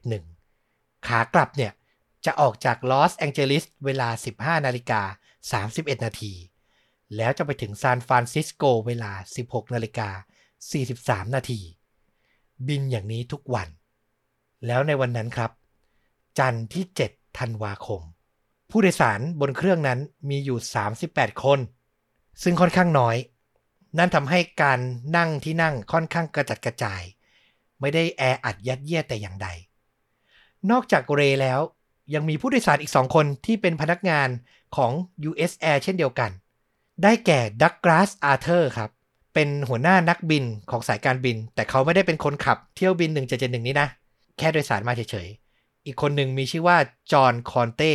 [0.09, 1.71] 1771 ขากลับเนี่ย
[2.27, 5.01] จะออกจากลอสแองเจลิสเวลา 15 นาฬิกา
[5.63, 6.33] 31 นาที
[7.15, 9.11] แล้วจะไปถึงซานฟรานซิสโกเวลา
[9.43, 10.09] 16 นาฬิกา
[10.73, 11.59] 43 นาที
[12.67, 13.67] บินอย่างนี้ทุกวัน
[14.65, 15.51] แล้วในวันนั้นครับ
[16.39, 18.01] จันทร์ที่ 7 ธันวาคม
[18.69, 20.59] ผู้โดยสารบนเครื่องนั้นมีอยู่
[21.01, 21.59] 38 คน
[22.43, 23.17] ซึ่งค่อนข้างน้อย
[23.97, 24.79] นั่นทำให้การ
[25.17, 27.01] นั่งที่นั่งค่อนข้างกระจัดกระจาย
[27.79, 29.47] ไม่ได้แออัดยัดเยียดแต่อย่างใด
[30.71, 31.59] นอกจากเรย์แล้ว
[32.13, 34.29] ยังมีผู้โดยสารอีกสองคนที่เป็นพนักงาน
[34.75, 34.91] ของ
[35.29, 36.31] US Air เช่นเดียวกัน
[37.03, 38.89] ได้แก่ดักก a สอาร์เธอร์ครับ
[39.33, 43.87] เป็นหัวหน้านักบินของสายการบิน แต่เขาไม่ได้เป็นคนขับเที่ยวบิน 1771 นี้นะ
[44.37, 46.77] แค่โดยสารมาเฉยๆ อีกคนหนึ่งมีชื่อว่า
[47.11, 47.93] จอห์นคอนเต้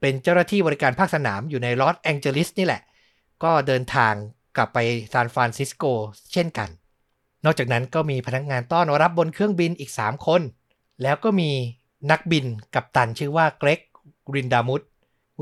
[0.00, 2.82] เป็นเจ้าหน้าที่บริการภาคสนามอยู่ในลอสแองเจลิสนี่แหละ
[3.42, 4.14] ก็เดินทาง
[4.56, 4.78] กลับไป
[5.12, 5.84] ซานฟรานซิสโก
[6.32, 6.68] เช่นกัน
[7.44, 10.40] นอกจากนั้นก็มีพนักงานต้อนรับบนเครื่องบินอีก 3 คน
[11.02, 11.50] แล้วก็มี
[12.10, 13.80] นักบินกับตันชื่อว่าเกรก
[14.34, 14.82] รินดามุต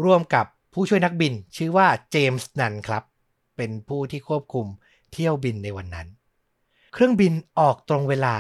[0.05, 3.03] ร่วมกับผู้ช่วยนักบินชื่อว่าเจมส์นันครับ
[3.57, 4.67] เป็นผู้ที่ควบคุม
[5.13, 6.09] เที่ยวบินในวันนั้น
[6.93, 8.37] เครื่องบินออกตรงเวลา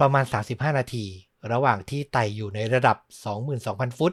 [0.00, 1.04] ประมาณ 35 นาที
[1.52, 2.96] ระหว่างที่ไต่อยู่ในระดับ
[3.48, 4.12] 22,000 ฟุต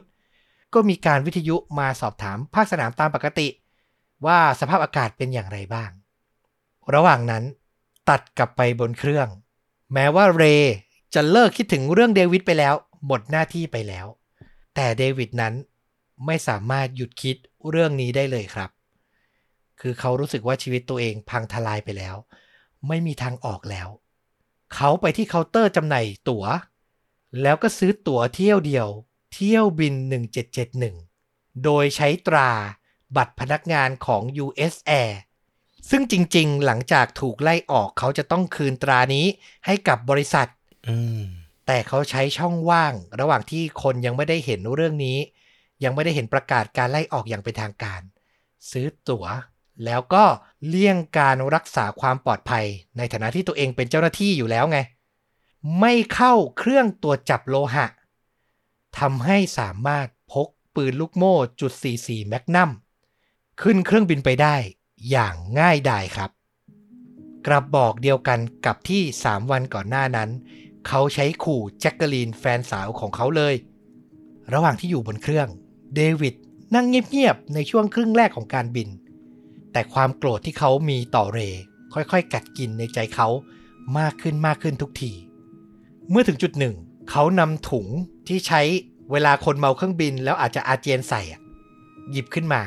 [0.74, 3.48] ก็มีการวิทยุมาสอบถามภาคสนามตามปกติ
[4.26, 5.90] ว่าสภาพอากาศเป็นอย่างไรบ้าง
[6.94, 7.44] ระหว่างนั้น
[8.08, 9.28] ตัดกลับไปบนเครื่อง
[9.92, 10.44] แม้ว่าเร
[11.14, 12.74] จะเลิกคิดถึงเรื่องเดวิดไปแล้ว
[13.06, 14.06] หมดหน้าที่ไปแล้ว
[14.74, 15.54] แต่เดวิดนั้น
[16.26, 17.36] ไม่สามารถหยุดคิด
[17.70, 18.70] เรื่องนี้ได้เลยครับ
[19.80, 22.16] คือเขารู้สึกว่าชีวิตตัวเองพังทลายไปแล้ว
[22.88, 23.88] ไม่มีทางออกแล้ว
[24.74, 26.44] เขาไปที่เคาน์เตอร์จำหน่ายตั๋ว
[27.42, 28.88] แล้วก็ซื้อตั๋วเที่ยวเดียว
[29.34, 29.94] เที่ยวบิน
[30.78, 32.50] 1771 โดยใช้ตรา
[33.16, 35.12] บัตรพนักงานของ US Air
[35.90, 39.26] ซึ่งจริง ๆ หลังจากถูกไล่ออกเขาจะต้องคืนตรานี้
[39.66, 40.48] ให้กับบริษัท
[40.88, 41.24] อืม
[41.70, 45.18] แต่เขาใช้ช่องว่าง ระหว่างที่คนยังไม่ได้เห็นเรื่องนี้
[45.84, 48.00] ยังไม่ได้เห็นประกาศการไล่ออกอย่างเป็นทางการ
[48.70, 49.26] ซื้อตั๋ว
[49.84, 50.24] แล้วก็
[50.66, 52.64] เลี่ยงการรักษาความปลอดภัย
[52.96, 54.78] ในฐานะที่ตัวเองเป็นเจ้าหน้าที่อยู่แล้วไง
[55.80, 57.86] ไม่เข้าเครื่องตรวจจับโลหะ
[58.98, 62.70] ทำให้สามารถพกปืนลูกโม่จุด44แมกนัม
[63.62, 64.56] ขึ้นเครื่องบินไปได้
[65.10, 66.30] อย่างง่ายดายครับ
[67.46, 70.30] กระบอกเดียวกันกับที่ 3 วันก่อนหน้านั้น
[70.88, 73.54] เขาใช้ขู่แจ็คเกอรีนแฟนสาวของเขาเลย
[74.52, 75.48] ระหว่างที่อยู่บนเครื่อง
[75.94, 76.34] เดวิด
[76.74, 78.88] นั่งเงียบๆ ในช่วงครึ่งแรกของการบิน
[79.72, 81.40] แต่ความโกรธที่เขามีต่อเร
[81.92, 83.28] ค่อยๆ กัดกินในใจเขา
[83.98, 85.12] มากขึ้นมากขึ้นทุกที
[86.10, 86.74] เมื่อถึงจุดหนึ่ง
[87.10, 87.86] เขานำถุง
[88.28, 88.62] ที่ใช้
[89.10, 91.22] เวลาคนเมาเครื่องบินแล้วอาจจะอาเจียนใส่
[92.10, 92.62] หยิบขึ้นมา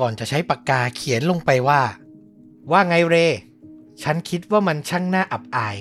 [0.00, 1.82] ก่อนจะใช้ปากกาเขียนลงไปว่า
[2.70, 3.16] ว่าไงเร
[4.02, 5.78] ฉันคิดว่ามันช่างน่าอับอาย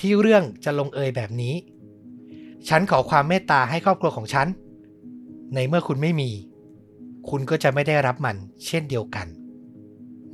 [0.00, 1.54] ที่เรื่องจะลงเอยแบบนี้
[2.68, 4.46] ฉันขอความเมตตาให้ครอบครัวของฉัน
[5.54, 6.30] ในเมื่อคุณไม่มี
[7.28, 8.36] คุณก็จะไม่ได้รับมัน
[8.66, 9.26] เช่นเดียวกัน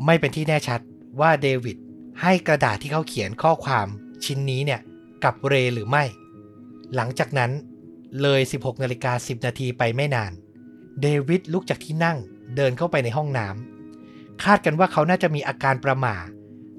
[0.05, 0.81] ไม่เป็นที่แน่ชัด
[1.21, 1.77] ว่าเดวิด
[2.23, 3.87] ให้กระดาษที่เขาเขียนข้อความ
[4.25, 4.81] ชิ้นนี้เนี่ย
[5.25, 6.05] กับเรหรือไม่
[6.95, 7.51] หลังจากนั้น
[8.23, 10.33] เลย 16นาฬิกา10 นาทีไปไม่นาน
[11.01, 12.19] เดวิดลุกจากที่นั่ง
[12.57, 16.17] เดินเข้าไปในห้องน้ำคาดกันว่าเขาน่าจะมีอาการประหม่า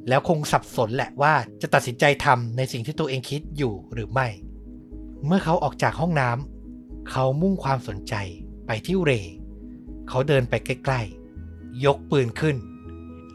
[0.09, 4.27] แล้วคงสับสนแหละว่าจะตัดสินใจทำในสิ่งที่ตัวเองคิดอยู่หรือไม่
[5.25, 8.13] เมื่อเขาออกจากห้องน้ำเขามุ่งความสนใจ
[8.67, 9.33] ไปที่เรย์
[10.09, 12.55] เขาเดินไปใกล้ๆ ยกปืนขึ้น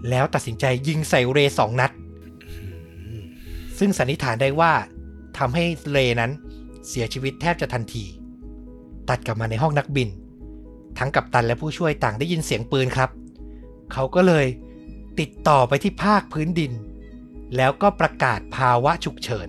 [0.09, 1.93] แล้วตัดสินใจยิงใส่เรย์สองนัด
[3.79, 4.73] ซึ่งสันนิษฐานได้ว่า
[5.39, 6.31] ทำให้เรย์นั้น
[6.89, 8.05] เสียชีวิตแทบจะทันที
[9.09, 10.09] ตัดกลับมาในห้องนักบิน
[10.99, 13.11] ทั้งกัปตันและผู้ช่วยต่างได้ยินเสียงปืนครับ
[13.93, 14.47] เขาก็เลย
[15.21, 16.73] ติดต่อไปที่ภาคพื้นดิน
[17.57, 19.49] แล้วก็ประกาศภาวะฉุกเฉิน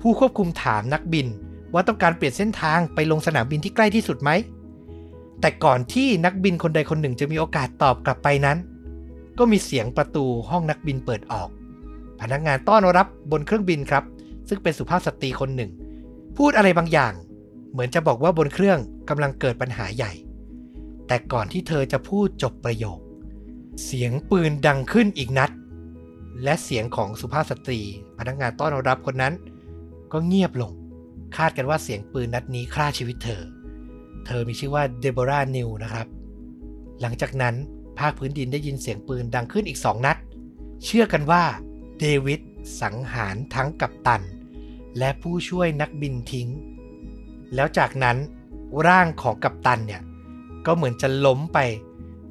[0.00, 1.26] ผู้ควบคุมถามนักบิน
[1.74, 4.30] ว่าต้องการเปลี่ยนเส้นทางไปลงสนามบินที่ใกล้ที่สุดไหม
[5.40, 8.58] แต่ก่อนที่นักบินคนใดคนหนึ่งจะมีโอกาสตอบกลับไปนั้น
[9.38, 11.48] ก็มีเสียงประตูห้องนักบินเปิดออก
[12.20, 14.04] พนักงานต้อนรับบนเครื่องบินครับ
[14.48, 15.70] ซึ่งเป็นสุภาพสตรีคนหนึ่ง
[16.36, 17.12] พูดอะไรบางอย่าง
[17.72, 20.12] เหมือนจะบอกว่าบนเครื่องกำลังเกิดปัญหาใหญ่
[21.06, 22.98] แต่ก่อนที่เธอจะพูดจบประโยค
[23.84, 25.50] เสียงปืนดังขึ้นอีกนัด
[26.42, 27.80] และเสียงของสุภาพสตรี
[28.18, 29.34] พนักงานต้อนรับคนนั้น
[30.12, 30.72] ก็เงียบลง
[31.36, 33.42] คาดกันว่าเสียงปืนนัดนี้ฆ่าชีวิตเธอ
[34.26, 36.06] เธอมีชื่อว่าเดโบรานิวนะครับ
[37.00, 37.54] หลังจากนั้น
[37.98, 40.16] ภาคพื้นดินได้ยินเสียงปืนดังขึ้นอีกสองนัด
[40.84, 41.42] เชื่อกันว่า
[41.98, 42.40] เดวิด
[42.82, 44.22] สังหารทั้งกัปตัน
[44.98, 46.48] และผู้ช่วยนักบินทิ้ง
[47.54, 48.16] แล้วจากนั้น
[48.86, 50.02] ร่างของกัปตันเนี่ย
[50.66, 51.58] ก็เหมือนจะล้มไป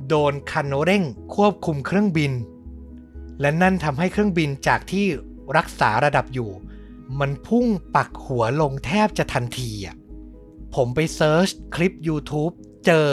[0.07, 1.03] โดนคันเร่ง
[1.35, 2.31] ควบคุมเครื่องบิน
[3.41, 5.05] และนั่นทำให้เครื่องบินจากที่
[5.57, 6.51] รักษาระดับอยู่
[7.19, 9.95] มันพุ่งปักหัวลงแทบจะทันทีอะ
[10.75, 12.53] ผมไป search คลิป YouTube
[12.85, 13.07] เจอ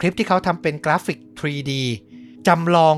[0.00, 1.72] คลิปที่เขาทำเป็นกราฟิก 3D
[2.46, 2.96] จำลอง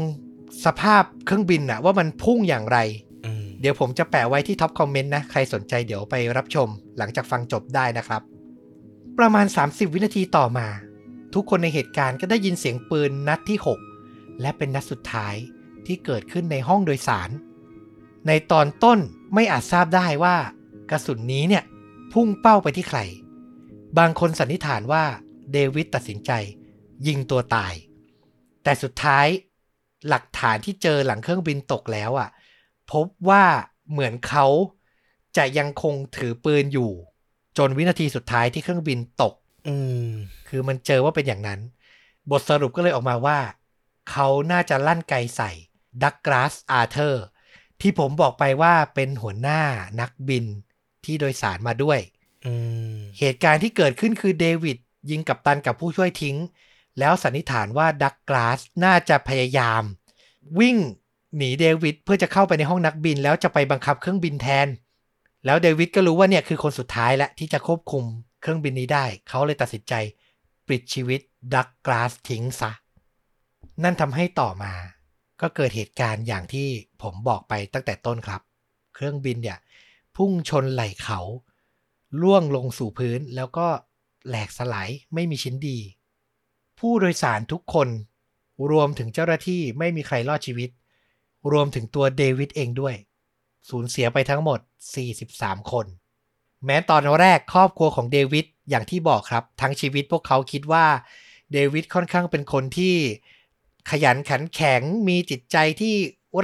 [0.65, 2.79] สภาพเครื่องบินอะว่ามันพุ่งอย่างไร
[3.25, 6.69] อืมเดี๋ยวผมจะแปะไว้ที่ top comment นะ ใครสนใจเดี๋ยวไปรับชม
[6.99, 8.23] หลังจากฟังจบได้นะครับ
[9.19, 10.67] ประมาณ 30 วินาทีต่อมา
[11.37, 13.59] ทุกคนในเหตุการณ์ก็ได้ยินเสียงปืนนัดที่
[13.99, 15.35] 6 และเป็นนัดสุดท้าย
[15.87, 17.31] ที่เกิดขึ้นในห้องโดยสาร
[18.27, 18.99] ในตอนต้น
[19.35, 20.37] ไม่อาจทราบได้ว่า
[20.91, 21.65] กระสุนนี้เนี่ย
[22.13, 23.01] พุ่งเป้าไปที่ใคร
[23.99, 25.05] บางคนสันนิษฐานว่า
[25.53, 26.31] เดวิดตัดสินใจ
[27.07, 27.75] ยิงตัวตาย
[28.63, 29.27] แต่สุดท้าย
[30.09, 32.29] หลักฐานที่เจอหลังเครื่องบินตกแล้วอะ
[32.93, 33.45] พบว่า
[33.91, 34.47] เหมือนเขา
[35.37, 36.91] จะยังคงถือปืนอยู่
[37.59, 39.35] จนวินาทีสุดท้ายที่เครื่องบินตก
[39.67, 39.75] อื
[40.07, 40.09] ม
[40.49, 41.61] คือมันเจอว่าเป็นอย่างนั้น
[42.31, 43.39] บทสรุปก็เลยออกมาว่า
[44.11, 45.51] เขาน่าจะลั่นไกใส่
[46.03, 47.25] ดักลาสอาร์เธอร์
[47.81, 49.63] ที่ผมบอกไปว่าเป็นหัวหน้า
[50.01, 50.45] นักบิน
[51.05, 51.99] ที่โดยสารมาด้วย
[52.47, 52.53] อื
[52.95, 54.79] มเหตุการณ์ที่เกิดขึ้นคือเดวิด
[55.11, 56.37] ยิงกัปตันกับผู้ช่วยทิ้ง
[56.99, 59.83] แล้วสันนิษฐานว่าดักลาสน่าจะพยายาม
[60.59, 60.77] วิ่ง
[61.37, 64.69] หนีเดวิดเพื่อจะเข้าไปในห้องนักบิน แล้วจะไปบังคับเครื่องบินแทน
[65.45, 68.05] แล้วเดวิดก็รู้ว่าเนี่ยคือคนสุดท้ายและที่จะควบคุม
[68.47, 69.95] เครื่องบินนี้ได้ เขาเลยตัดสินใจ
[70.69, 71.21] ปิดชีวิต
[71.55, 72.71] ดักกราสทิ้งซะ
[73.83, 74.73] นั่นทำให้ต่อมา
[75.41, 76.69] ก็เกิดเหตุการณ์อย่างที่
[77.03, 78.41] ผมบอกไปตั้งแต่ต้นครับ
[78.95, 79.59] เครื่องบินเนี่ย
[80.17, 81.21] พุ่งชนไหล่เขา
[82.21, 83.67] ล่วงลงสู่พื้นแล้วก็
[84.29, 85.79] แหลกสลายไม่มีชิ้นดี
[86.79, 87.89] ผู้โดยสารทุกคน
[88.71, 90.71] รวมถึงเจ้าหน้าที่ไม่มีใครรอดชีวิต
[91.53, 92.95] รวมถึงตัวเดวิดเองด้วย
[93.69, 94.61] สูญเสียไปทั้งหมด
[95.17, 95.87] 43 คน
[96.67, 100.87] แม้ตอนแรกครอบครัวของเดวิดอย่างที่บอกครับ ทั้งชีวิตพวกเขาคิดว่า
[101.53, 102.95] เดวิดค่อนข้างเป็นคนที่
[103.91, 105.95] ขยันขันแข็งมีจิตใจที่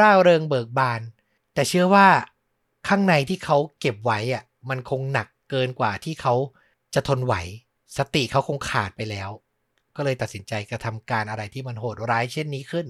[0.01, 1.01] ร่าเริงเบิกบาน
[1.55, 2.09] แต่เชื่อว่า
[2.89, 6.35] ข้างในที่เขาเก็บไว้อะมันคงหนักเกินกว่าที่เขา
[6.95, 7.35] จะทนไหว
[7.97, 9.31] สติเขาคงขาดไปแล้ว
[9.97, 12.87] ก็เลยตัดสินใจกระทำการอะไรที่มันโหดร้ายเช่นนี้ขึ้น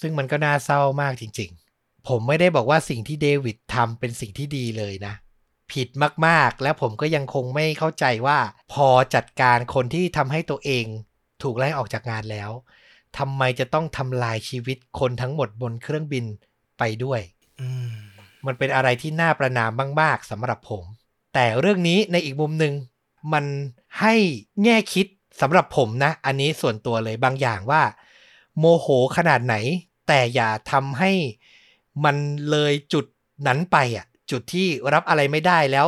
[0.00, 5.14] ซึ่งมันก็น่าเศร้ามากจริง ๆ ผมไม่ได้บอกว่าสิ่งที่เดวิดทำเป็นสิ่งที่ดีเลยนะ
[5.72, 5.88] ผิด
[6.26, 8.38] มากๆ และผมก็ยังคงไม่เข้าใจว่า
[8.72, 10.86] พอจัดการคนที่ทำให้ตัวเอง
[11.42, 12.50] ถูกไล่ออกจากงานแล้ว
[13.18, 16.24] ทำไมจะต้องทำลายชีวิตคนทั้งหมดบนเครื่องบิน
[16.78, 17.20] ไปด้วย
[17.60, 17.94] อืม
[18.46, 20.84] มันเป็นอะไรที่น่าประนามมาก ๆสำหรับผม
[21.34, 22.74] แต่เรื่องนี้ในอีกมุมหนึ่ง
[23.32, 23.44] มัน
[24.00, 24.14] ให้
[24.62, 25.06] แง่คิด
[25.40, 27.82] สำหรับผมนะ อันนี้ส่วนตัวเลยบางอย่างว่า
[28.58, 29.54] โมโหขนาดไหน
[30.08, 31.12] แต่อย่าทำให้
[32.04, 32.16] มัน
[32.50, 33.04] เลยจุด
[33.46, 35.86] นั้นไปอะ จุดที่รับอะไรไม่ได้แล้ว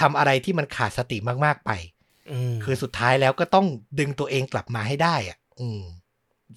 [0.00, 1.70] ทำอะไรที่มันขาดสติมากๆไป
[2.30, 3.66] อืมคือสุดท้ายแล้วก็ต้อง
[3.98, 5.82] ดึงตัวเองกลับมาให้ได้อะอืม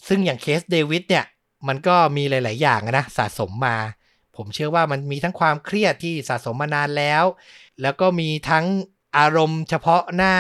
[0.08, 1.26] ซึ่งอย่างเคสเดวิดเนี่ย
[1.68, 3.78] มันก็มีหลาย ๆ อย่างอะนะสะสมมา
[4.36, 7.24] ผมเชื่อว่ามันมีทั้งความเครียดที่สะสมมานานแล้ว
[7.82, 8.66] แล้วก็มีทั้ง
[9.18, 10.36] อารมณ์เฉพาะหน้า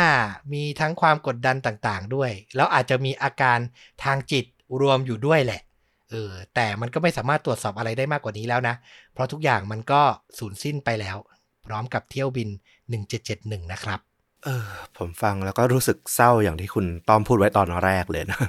[0.54, 3.60] มีทั้งความกดดันต่าง ๆ ด้วย แล้วอาจจะมีอาการ
[4.04, 4.46] ทางจิต
[4.82, 5.62] รวมอยู่ด้วยแหละ
[6.10, 8.76] เออ แต่มันก็ไม่สามารถตรวจสอบอะไรได้มากกว่านี้แล้วนะ
[9.14, 10.02] เพราะทุกอย่างมันก็
[10.38, 11.18] สูญสิ้นไปแล้ว
[11.66, 12.50] พร้อมกับเที่ยวบิน
[13.12, 14.00] 1771 นะครับ
[14.44, 18.40] เออ ผมฟังแล้วก็รู้สึกเศร้าอย่างที่คุณต้อมพูดไว้ตอนแรกเลยนะ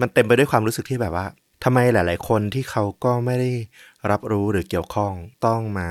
[0.00, 1.26] มันเต็มไปด้วยความรู้สึกที่แบบว่า
[1.64, 3.52] ทำไมหลาย ๆ คนที่เขาก็ไม่ได้
[4.10, 5.12] รับรู้หรือเกี่ยวข้อง
[5.46, 5.88] ต้องมา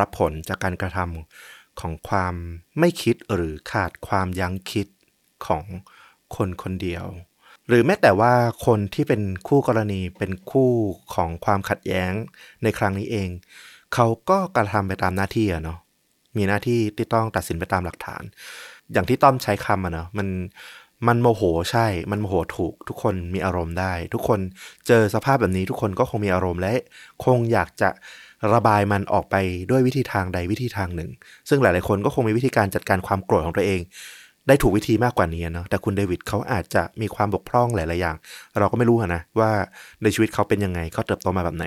[0.00, 2.34] รับผลจากการกระทำของความ
[2.78, 4.86] ไม่คิดหรือขาดความยั้งคิด
[5.46, 5.64] ของ
[6.36, 7.04] คนคนเดียว
[7.70, 8.32] หรือแม้แต่ว่า
[8.66, 10.72] คนที่เป็นคู่กรณีเป็นคู่
[11.14, 12.12] ของความขัดแย้ง
[12.62, 13.28] ในครั้งนี้เอง
[13.94, 15.78] เขาก็กระทำไปตามหน้าที่อะเนาะ
[16.36, 18.22] มีหน้าที่ที่ต้องตัดสินไปตามหลักฐาน
[18.92, 20.28] อย่างที่ต้อมใช้คำอะเนาะมัน
[21.08, 24.40] มันโมโหใช่ มันโมโหถูก ทุกคนมีอารมณ์ได้ ทุกคน
[24.86, 26.74] เจอสภาพแบบนี้ทุกคนก็คงมีอารมณ์และ
[27.24, 27.90] คงอยากจะ
[28.54, 29.36] ระบายมันออกไป
[29.70, 31.10] ด้วยวิธีทางใดวิธีทางหนึ่ง
[31.48, 33.80] ซึ่งหลาย ๆ คนก็คงมีวิธีการจัดการความโกรธของตัวเอง
[34.48, 38.16] ได้ถูกวิธีมากกว่านี้เนาะแต่คุณเดวิดเขาอาจจะมีความบกพร่องหลายๆอย่าง
[38.58, 39.50] เราก็ไม่รู้นะว่า
[40.02, 41.66] ในชีวิตเขาเป็นยังไงเขาเติบโตมาแบบไหน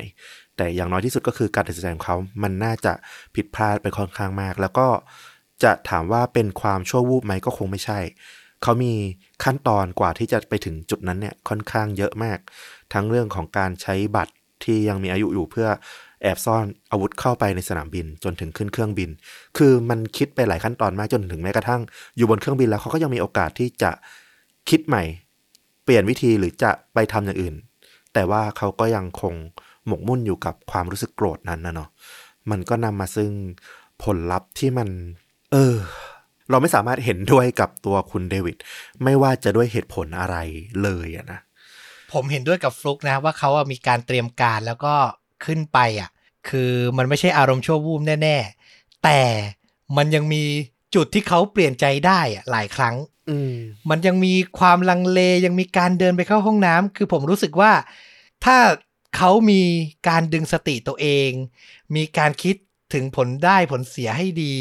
[0.57, 2.93] แต่อย่างน้อยที่สุดก็คือการตัดสินใจของเขามันน่าจะ
[3.35, 4.87] ผิดพลาดไปค่อนข้างมาก แล้วก็
[5.63, 7.99] จะถามว่าเป็นความชั่ววูบไหมก็คงไม่ใช่
[8.63, 8.93] เขามี
[9.43, 12.39] ขั้นตอนกว่าที่จะไปถึงจุดนั้นเนี่ยค่อนข้างเยอะมาก
[12.93, 14.33] ทั้งเรื่องของการใช้บัตร
[14.63, 15.67] ที่ยังมีอายุอยู่เพื่อ
[16.23, 19.09] แอบซ่อนอาวุธเข้าไปในสนามบินจนถึงขึ้นเครื่องบิน
[19.57, 21.81] คือมันคิดไปหลายขั้นตอนมากจนถึงแม้กระทั่ง
[22.17, 23.91] อยู่บนเครื่องบินแล้วเขาก็ยังมีโอกาสที่จะ
[24.69, 25.03] คิดใหม่
[25.83, 27.55] เปลี่ยนวิธีหรือจะไปทำอย่างอื่น
[28.13, 29.33] แต่ว่าเขาก็ยังคง
[29.87, 31.89] หมกมุ่นอยู่กับความรู้สึกโกรธนั้นนะเนาะ
[32.51, 33.31] มันก็นำมาซึ่ง
[34.03, 34.89] ผลลัพธ์ที่มัน
[35.51, 35.75] เออ
[36.49, 38.57] เราไม่สามารถเห็นด้วยกับตัวคุณเดวิด
[39.03, 40.37] ไม่ว่าจะด้วยเหตุผลอะไร
[40.83, 41.39] เลยอะนะ
[42.13, 44.93] ผมเห็นด้วยกับฟลุกนะว่าเขามีการเตรียมการแล้วก็
[45.45, 46.09] ขึ้นไปอะ
[46.49, 48.37] คือมันไม่ใช่อารมณ์ชั่ววูบแน่
[48.69, 49.19] ๆ แต่
[49.97, 50.43] มันยังมี
[50.95, 52.95] จุดที่เขาเปลี่ยนใจได้อะหลายครั้ง
[53.29, 53.53] อืม
[53.89, 57.71] มันยังมีความลังเลยังมีการเดินไปเข้าห้องน้ำคือผมรู้สึกว่า
[58.45, 58.57] ถ้า
[59.15, 59.61] เขามี
[60.07, 61.29] การดึงสติตัวเอง
[61.95, 62.55] มีการคิด
[62.93, 64.53] ถึงผลได้ผลเสียให้ดี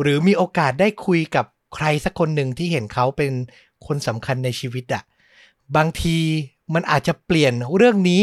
[0.00, 3.32] หรือมีโอกาสได้คุยกับใครสักคนหนึ่งที่เห็นเขาเป็น
[3.86, 5.02] คนสำคัญในชีวิตอะ
[5.76, 6.18] บางที
[6.74, 8.22] มันอาจจะเปลี่ยนเรื่องนี้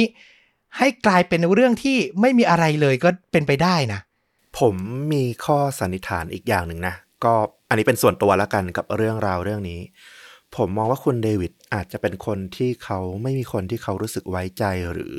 [0.78, 4.00] ให้กลายเป็นเรื่องที่ไม่มีอะไรเลยก็เป็นไปได้นะ
[4.60, 4.76] ผม
[5.14, 7.34] มีข้อสันนิษฐานอีกอย่างหนึ่งนะ ก็
[7.70, 9.80] อันนี้เป็นส่วนตัวแล้วกันกับเรื่องราวเรื่องนี้
[10.56, 15.16] ผมมองว่าคุณเดวิดอาจจะเป็นคนที่เขาไม่มีคนที่เขารู้สึกไว้ใจหรือ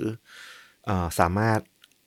[0.86, 1.58] เออสามารถ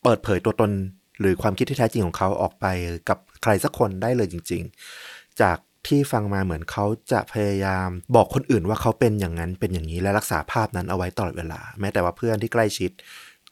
[0.04, 0.72] เปิดเผยตัวตน
[1.20, 2.66] หรือความคิดที่แท้จริงของเขาออกไป
[3.10, 4.62] กับใครสักคนได้เลยจริง
[5.02, 12.92] ๆ จากที่ฟังมาเหมือนเขาจะพยายามบอกคนอื่นว่าเขาเป็นอย่างนั้นเป็นอย่างนี้และรักษาภาพนั้นเอาไว้ตลอดเวลา แม้แต่ว่าเพื่อนที่ใกล้ชิด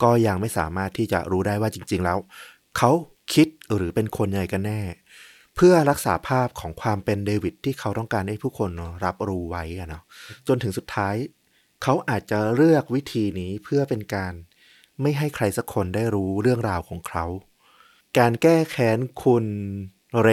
[0.04, 2.18] ก็ยังไม่สามารถที่จะรู้ได้ว่าจริง ๆ แล้ว
[2.78, 2.92] เขา
[3.34, 4.82] คิดหรือเป็นคนยังไงกันแน่
[5.56, 8.70] เพื่อรักษาภาพของความเป็นเดวิดที่เขาต้องการให้ผู้คน
[9.06, 10.04] รับรู้ไว้อะเนาะ
[10.48, 11.16] จนถึงสุดท้าย
[11.84, 14.34] เขาอาจจะเลือกวิธีนี้เพื่อเป็นการ
[15.02, 17.26] ไม่ให้ใครสักคนได้รู้เรื่องราวของเขา
[18.18, 19.46] การแก้แค้นคุณ
[20.22, 20.30] เร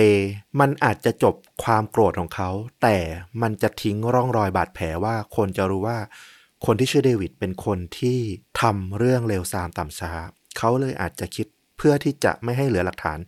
[0.61, 2.50] มันอาจจะจบความโกรธของเขา
[2.83, 2.96] แต่
[3.42, 5.98] มันจะทิ้งร่องรอยบาดแผลว่าคนจะรู้ว่า
[6.66, 8.18] คนที่ชื่อเดวิดเป็นคนที่
[8.61, 10.12] ทำเรื่องเลวทรามต่ำช้า
[10.59, 13.18] เขาเลยอาจจะคิดเพื่อที่จะไม่ให้เหลือหลักฐาน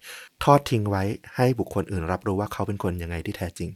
[0.45, 1.03] ทอดทิ้งไว้
[1.37, 3.71] ให้บุคคลอื่นรับรู้ว่าเขาเป็นคนยังไงที่แท้จริง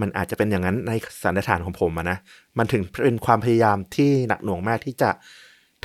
[0.00, 2.18] มันอาจจะเป็นอย่างนั้นในสันนิษฐานของผมะนะ
[2.58, 5.10] มันถึงเป็นความพยายามที่หนักหน่วงมากที่จะ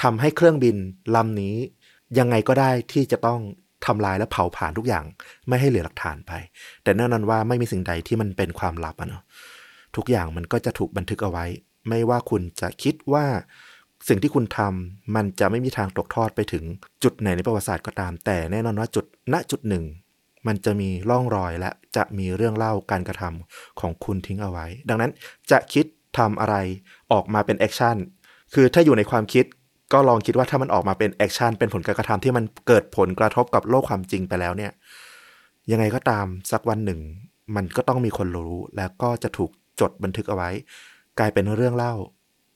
[0.01, 0.75] ทำให้เครื่องบิน
[1.15, 1.55] ลำนี้
[2.19, 3.39] ยังไงก็ได้ที่จะต้อง
[3.85, 5.05] ทำลายและเผาผลาญทุกอย่าง
[5.47, 6.31] ไม่ให้เหลือหลักฐานไป
[6.83, 9.23] แต่แน่นอนว่าไม่มีสิ่งใดที่มันเป็นความลับอะเนาะ
[9.95, 11.45] ทุกอย่างมันก็จะถูกบันทึกเอาไว้
[11.87, 13.25] ไม่ว่าคุณจะคิดว่า
[14.07, 16.63] สิ่งที่คุณทำมันจะไม่มีทางตกทอดไปถึง
[17.03, 19.85] จุดไหนในประวัติศาสตร์ก็ตาม แต่แน่นอนว่าจุดณจุดหนึ่ง
[20.47, 25.11] มันจะมีร่องรอยและจะมีเรื่องเล่าการกระทำของคุณทิ้งเอาไว้ ดังนั้น
[25.51, 25.85] จะคิด
[26.17, 26.55] ทำอะไร
[27.11, 27.97] ออกมาเป็น action
[28.53, 29.45] คือถ้าอยู่ในความคิด
[29.93, 34.71] ก็ลองคิดว่าถ้ามันออกมาเป็น action เป็นผลการกระทำที่มันเกิดผลกระทบกับโลกความจริงไปแล้วเนี่ย
[35.71, 36.99] ยังไงก็ตามสักวันหนึ่ง
[37.55, 40.49] มันก็ต้องมีคนรู้แล้วก็จะถูกจดบันทึกเอาไว้
[41.19, 41.93] กลายเป็นเรื่องเล่า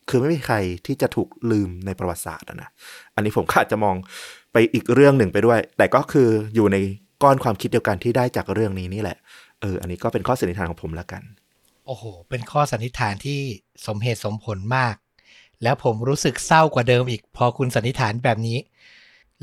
[0.09, 2.69] คือไม่มีใครที่จะถูกลืมในประวัติศาสตร์อะนะ
[3.15, 3.95] อันนี้ผมก็อาจจะมอง
[4.53, 6.77] ไปอีกเรื่องหนึ่งไปด้วย แต่ก็คืออยู่ใน
[7.23, 9.17] ก้อนความคิดเดียวกันที่ได้จากเรื่องนี้นี่แหละ
[9.61, 11.23] เอออันนี้ก็เป็นข้อสันนิษฐานของผมแล้วกัน
[11.85, 13.39] โอ้โห เป็นข้อสันนิษฐานที่
[13.87, 14.95] สมเหตุสมผลมาก
[15.63, 18.57] แล้วผมรู้สึกเศร้ากว่าเดิมอีก พอคุณสันนิษฐานแบบนี้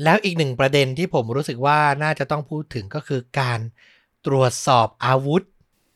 [0.03, 3.59] แล้วอีกหนึ่งประเด็นที่ผมรู้สึกว่าน่าจะต้องพูดถึงก็คือการ
[4.25, 5.41] ตรวจสอบอาวุธ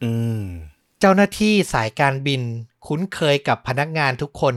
[0.04, 0.44] อืม
[1.00, 2.42] เจ้าหน้าที่สายการบิน
[2.88, 4.56] คุ้นเคยกับพนักงานทุกคน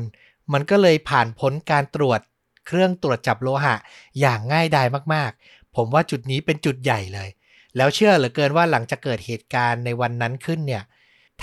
[0.52, 2.20] มันก็เลยผ่านพ้นการตรวจ
[2.66, 3.74] เครื่องตรวจจับโลหะ
[4.20, 7.28] อย่างง่ายดายมากๆ ผมว่าจุดนี้เป็นจุดใหญ่เลย
[7.76, 10.82] แล้วเชื่อเหลือเกินว่าหลังจากเกิดเหตุการณ์ในวันนั้นขึ้นเนี่ย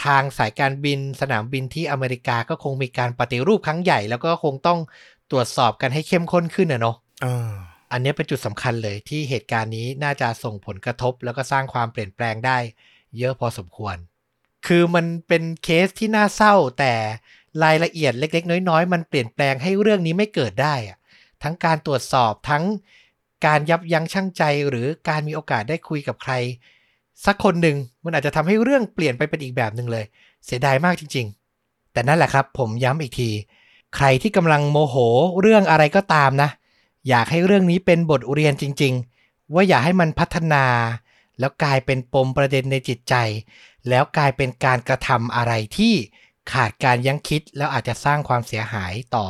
[0.04, 4.80] ทางสายการบินสนามบินที่อเมริกาก็คงมีการปฏิรูปครั้งใหญ่ แล้วก็คงต้อง
[5.32, 7.54] ตรวจสอบกันให้เข้มข้นขึ้นนะเนาะอ่า
[7.92, 12.58] อันนี้เป็นจุดสำคัญเลยที่เหตุการณ์นี้น่าจะส่งผลกระทบ แล้วก็สร้างความเปลี่ยนแปลงได้
[13.18, 13.96] เยอะพอสมควร
[14.68, 16.94] คือมันเป็นเคสที่น่าเศร้าแต่
[17.64, 20.98] รายละเอียดเล็ก ๆ น้อยๆ มันเปลี่ยนแปลงให้เรื่องนี้ไม่เกิดได้อะ
[21.44, 22.64] ทั้งการตรวจสอบทั้ง
[23.46, 26.34] การยับยั้งชั่งใจหรือการมีโอกาสได้คุยกับใคร
[27.26, 30.06] สักคนหนึ่งมันอาจจะทำให้เรื่องเปลี่ยนไปเป็นอีกแบบหนึ่งเลย
[30.46, 31.28] เสียดายมากจริง
[31.60, 33.30] ๆ แต่นั่นแหละครับผมย้ำอีกที
[33.96, 34.96] ใครที่กำลังโมโห
[35.42, 36.50] เรื่องอะไรก็ตามนะ
[37.10, 40.66] อยากให้เรื่องนี้เป็นบทเรียนจริง ๆ ว่าอย่าให้มันพัฒนา
[41.40, 43.16] แล้วกลายเป็นปมประเด็นในจิตใจ
[43.90, 45.94] แล้วกลายเป็นการกระทำอะไรที่
[46.54, 49.28] ขาดการยั้งคิดแล้วอาจจะสร้างความเสียหายต่อ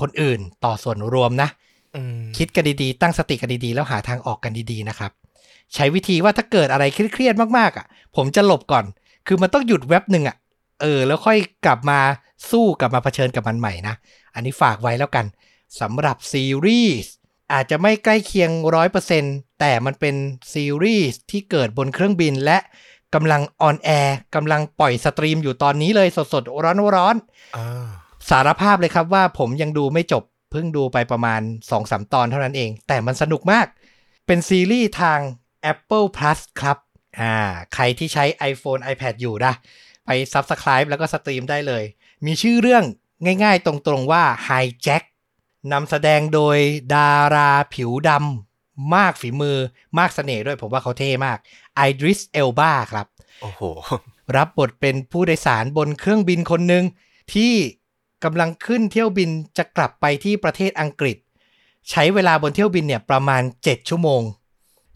[0.00, 1.48] คนอื่นต่อส่วนรวมนะ
[1.96, 5.12] อืมคิดกันดีๆ ตั้งสติกันดีๆ แล้วหาทางออกกันดีๆนะครับ
[5.74, 7.86] ใช้วิธีว่าถ้าเกิดอะไรเครียดๆมากๆอะ
[8.16, 8.84] ผมจะหลบก่อน
[9.26, 10.36] คือมันต้องหยุดแว็บหนึ่งอะ
[10.80, 12.00] เออ แล้วค่อยกลับมา
[12.50, 13.94] สู้กลับมาเผชิญกับมันใหม่นะ
[14.34, 15.26] อันนี้ฝากไว้แล้วกัน
[15.80, 17.14] สำหรับซีรีส์
[17.52, 19.24] อาจจะไม่ใกล้เคียงร้อยเปอร์เซ็นต์
[19.60, 20.14] แต่มันเป็น
[20.52, 22.58] ซีรีส์ที่เกิดบนเครื่องบินและ
[23.14, 27.86] กำลัง on air กำลังปล่อย stream อยู่ตอนนี้เลยสดๆ ร้อนๆอ่า
[28.30, 31.40] สารภาพเลยครับว่าผมยังดูไม่จบ เพิ่งดูไปประมาณ
[31.76, 33.66] 2-3 ตอนเท่านั้นเอง แต่มันสนุกมาก
[34.26, 35.20] เป็นซีรีส์ทาง
[35.72, 36.78] Apple Plus ครับ
[37.20, 37.36] อ่า
[37.74, 39.54] ใครที่ใช้ iPhone iPad อยู่นะ
[40.06, 41.84] ไป Subscribe แล้วก็ stream ได้เลย
[42.26, 42.84] มีชื่อเรื่อง
[43.44, 45.04] ง่ายๆตรงๆว่า Hijack
[45.72, 46.56] นำแสดงโดย
[46.94, 48.10] ดาราผิวด
[48.94, 49.56] มากฝีมือ
[49.98, 51.38] มากเสน่ห์ด้วยผมว่าเขาเท่มาก
[51.76, 53.06] ไอดริสเอลบาครับ
[53.42, 53.62] โอ้โห
[54.36, 56.84] รับบทเป็นผู้โดยสารบนเครื่องบินคนหนึ่ง
[57.34, 57.52] ที่
[58.24, 61.16] กำลังขึ้นเที่ยวบินจะกลับไปที่ประเทศอังกฤษ
[61.90, 64.22] ใช้เวลาบนเที่ยวบินเนี่ยประมาณ 7 ชั่วโมง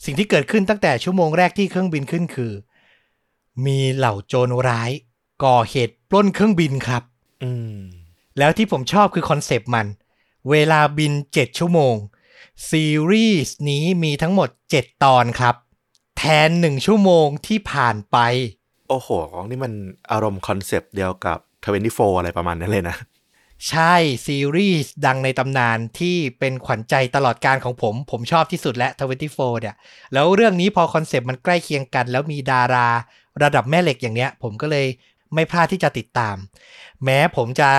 [0.04, 2.52] สิ่งที่เกิดขึ้นตั้งแต่ชั่วโมงแรกที่เครื่องบินขึ้นคือ
[3.66, 4.90] มีเหล่าโจรร้าย
[5.44, 7.02] ก่อเหตุปล้นเครื่องบินครับ
[7.42, 7.78] อืม
[8.38, 9.86] แล้วที่ผมชอบคือ concept มัน
[10.50, 11.94] เวลาบิน 7 ชั่วโมง
[12.70, 15.54] ซีรีส์นี้มีทั้งหมด 7 ตอนครับ
[16.18, 18.16] แทน 1 ชั่วโมงที่ผ่านไป
[18.88, 19.08] โอ้โห
[19.50, 19.72] นี่มัน
[20.10, 21.38] อารมณ์ concept เดียวกับ
[21.74, 22.96] 24อะไรประมาณนั้นเลยนะ
[23.68, 23.94] ใช่
[24.26, 28.88] ซีรีส์ดังในตำนานที่เป็นขวัญใจตลอดกาลของผม ผมชอบที่สุดและ
[29.24, 29.74] 24เนี่ย
[30.12, 32.88] แล้วเรื่องนี้พอคอนเซปต์มันใกล้เคียงกัน แล้วมีดารา
[33.42, 34.86] ระดับแม่เหล็กอย่างเนี้ย ผมก็เลย
[35.34, 36.36] ไม่พลาดที่จะติดตาม
[37.04, 37.70] แม้ผมจะ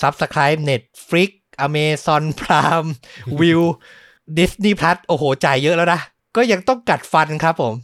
[0.00, 1.30] Subscribe Netflix
[1.64, 2.88] Amazon Prime
[3.40, 3.60] วิว
[4.36, 6.00] Disney Plus โอ้โห จ่ายเยอะแล้วนะ
[6.36, 7.74] ก็ยังต้องกัดฟันครับผม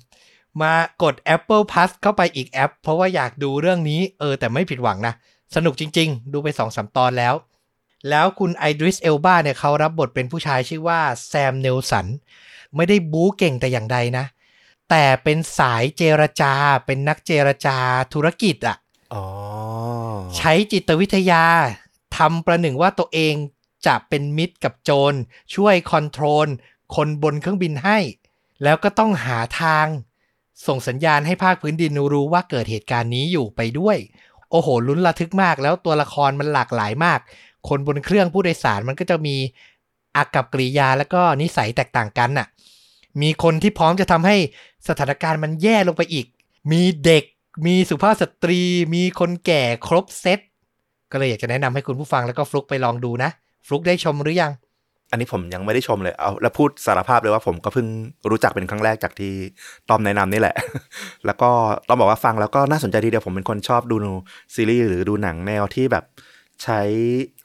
[0.62, 5.14] มากด Apple Plus เข้าไปอีกแอป เพราะว่าอยากดูเรื่องนี้ เออ แต่ไม่ผิดหวังนะ
[5.54, 7.34] สนุกจริง ๆ ดูไปสองสามตอนแล้ว
[8.10, 12.06] แล้วคุณไอดริสเอลบาเนี่ยเขารับบทเป็นผู้ชายชื่อว่าแซมเนลสัน
[12.76, 14.24] ไม่ได้บู๊เก่งแต่อย่างใดนะ
[14.90, 16.52] แต่เป็นสายเจรจา
[16.86, 17.76] เป็นนักเจรจา
[18.14, 18.76] ธุรกิจอะ
[19.14, 19.24] อ๋อ
[20.36, 21.44] ใช้จิตวิทยา
[22.16, 23.34] ทำประหนึ่งว่าตัวเอง
[23.86, 25.14] จะเป็นมิตรกับโจร
[25.54, 26.48] ช่วย control
[26.94, 27.98] คนบนเครื่องบินให้
[28.62, 29.86] แล้วก็ต้องหาทาง
[30.66, 33.96] ส่งสัญญาณให้ภาคพื้นดินรู้ว่าเกิดเหตุการณ์นี้อยู่ไปด้วย
[34.50, 37.20] โอ้โหลุ้นระทึกมาก แล้วตัวละครมันหลากหลายมาก
[37.68, 39.36] คนบนเครื่องผู้โดยสารมันก็จะมี
[40.16, 42.46] อากับกริยาแล้วก็นิสัยแตกต่างกันน่ะ
[43.22, 44.36] มีคนที่พร้อมจะทำให้
[44.88, 46.26] สถานการณ์มันแย่ลงไปอีก
[46.72, 47.24] มีเด็ก
[47.66, 48.60] มีสุภาพสตรี
[48.94, 50.40] มีคนแก่ครบเซต
[51.10, 53.30] ก็เลยอยากจะแนะนำให้คุณผู้ฟังแล้วก็ฟลุกไปลองดูนะ
[53.66, 54.52] ฟลุกได้ชมหรือยัง
[55.10, 57.86] อันนี้ผมยังไม่ได้ชมเลยเอาแล้วพูดสารภาพเลยว่าผมก็เพิ่ง
[58.30, 59.32] รู้จักเป็นครั้งแรกจากที่
[59.88, 60.56] ตอมแนะนำนี่แหละ
[61.26, 61.50] แล้วก็
[61.88, 63.96] ต้องบอกว่าฟังแล้วก็น่าสนใจทีเดียวผมเป็นคนชอบดู
[64.54, 66.04] ซีรีส์หรือดูหนังแนวที่แบบ
[66.62, 66.80] ใช้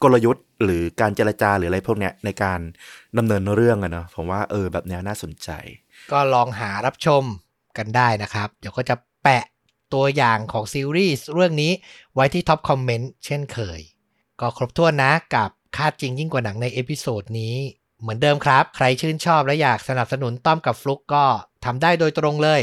[0.02, 2.60] กลยุทธ์หรือการเจรจาหรืออะไรพวกเนี้ยในการ
[3.18, 5.50] ดำเนินเรื่องอะเนาะผมว่าเออแบบเนี้ยน่าสนใจ
[6.12, 7.22] ก็ลองหารับชม
[7.78, 9.44] กันได้นะครับ เดี๋ยวก็จะแปะ
[9.94, 11.72] ตัวอย่างของซีรีส์เรื่องนี้
[12.14, 13.80] ไว้ที่ top comment เช่นเคย
[14.40, 17.54] ก็ครบถ้วนนะกับ ฆาตจริงยิ่งกว่าหนังใน episode นี้
[18.00, 21.24] เหมือนเดิมครับ ใครชื่นชอบและอยากสนับสนุนต้อมกับฟลุกก็
[21.64, 22.60] ทำได้โดยตรงเลย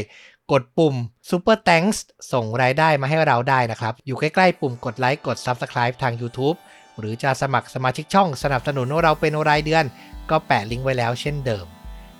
[0.52, 0.94] กดปุ่ม
[1.30, 1.98] Super Thanks
[2.32, 6.56] ส่งรายได้มาให้เราได้นะครับ อยู่ใกล้ๆปุ่มกดไลค์กด Subscribe ทาง YouTube
[6.98, 9.84] หรือจะสมัครสมาชิกช่องสนับสนุนเราเป็นรายเดือน
[10.30, 11.66] ก็แปะลิงก์ไว้แล้วเช่นเดิม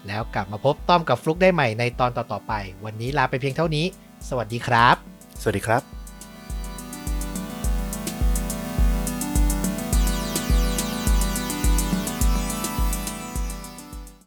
[0.06, 2.52] แล้วกลับมาพบต้อมกับฟลุกได้ใหม่ในตอนต่อๆไป
[2.84, 3.86] วันนี้ลาไปเพียงเท่านี้
[4.28, 4.96] สวัสดีครับ
[5.40, 6.05] สวัสดีครับ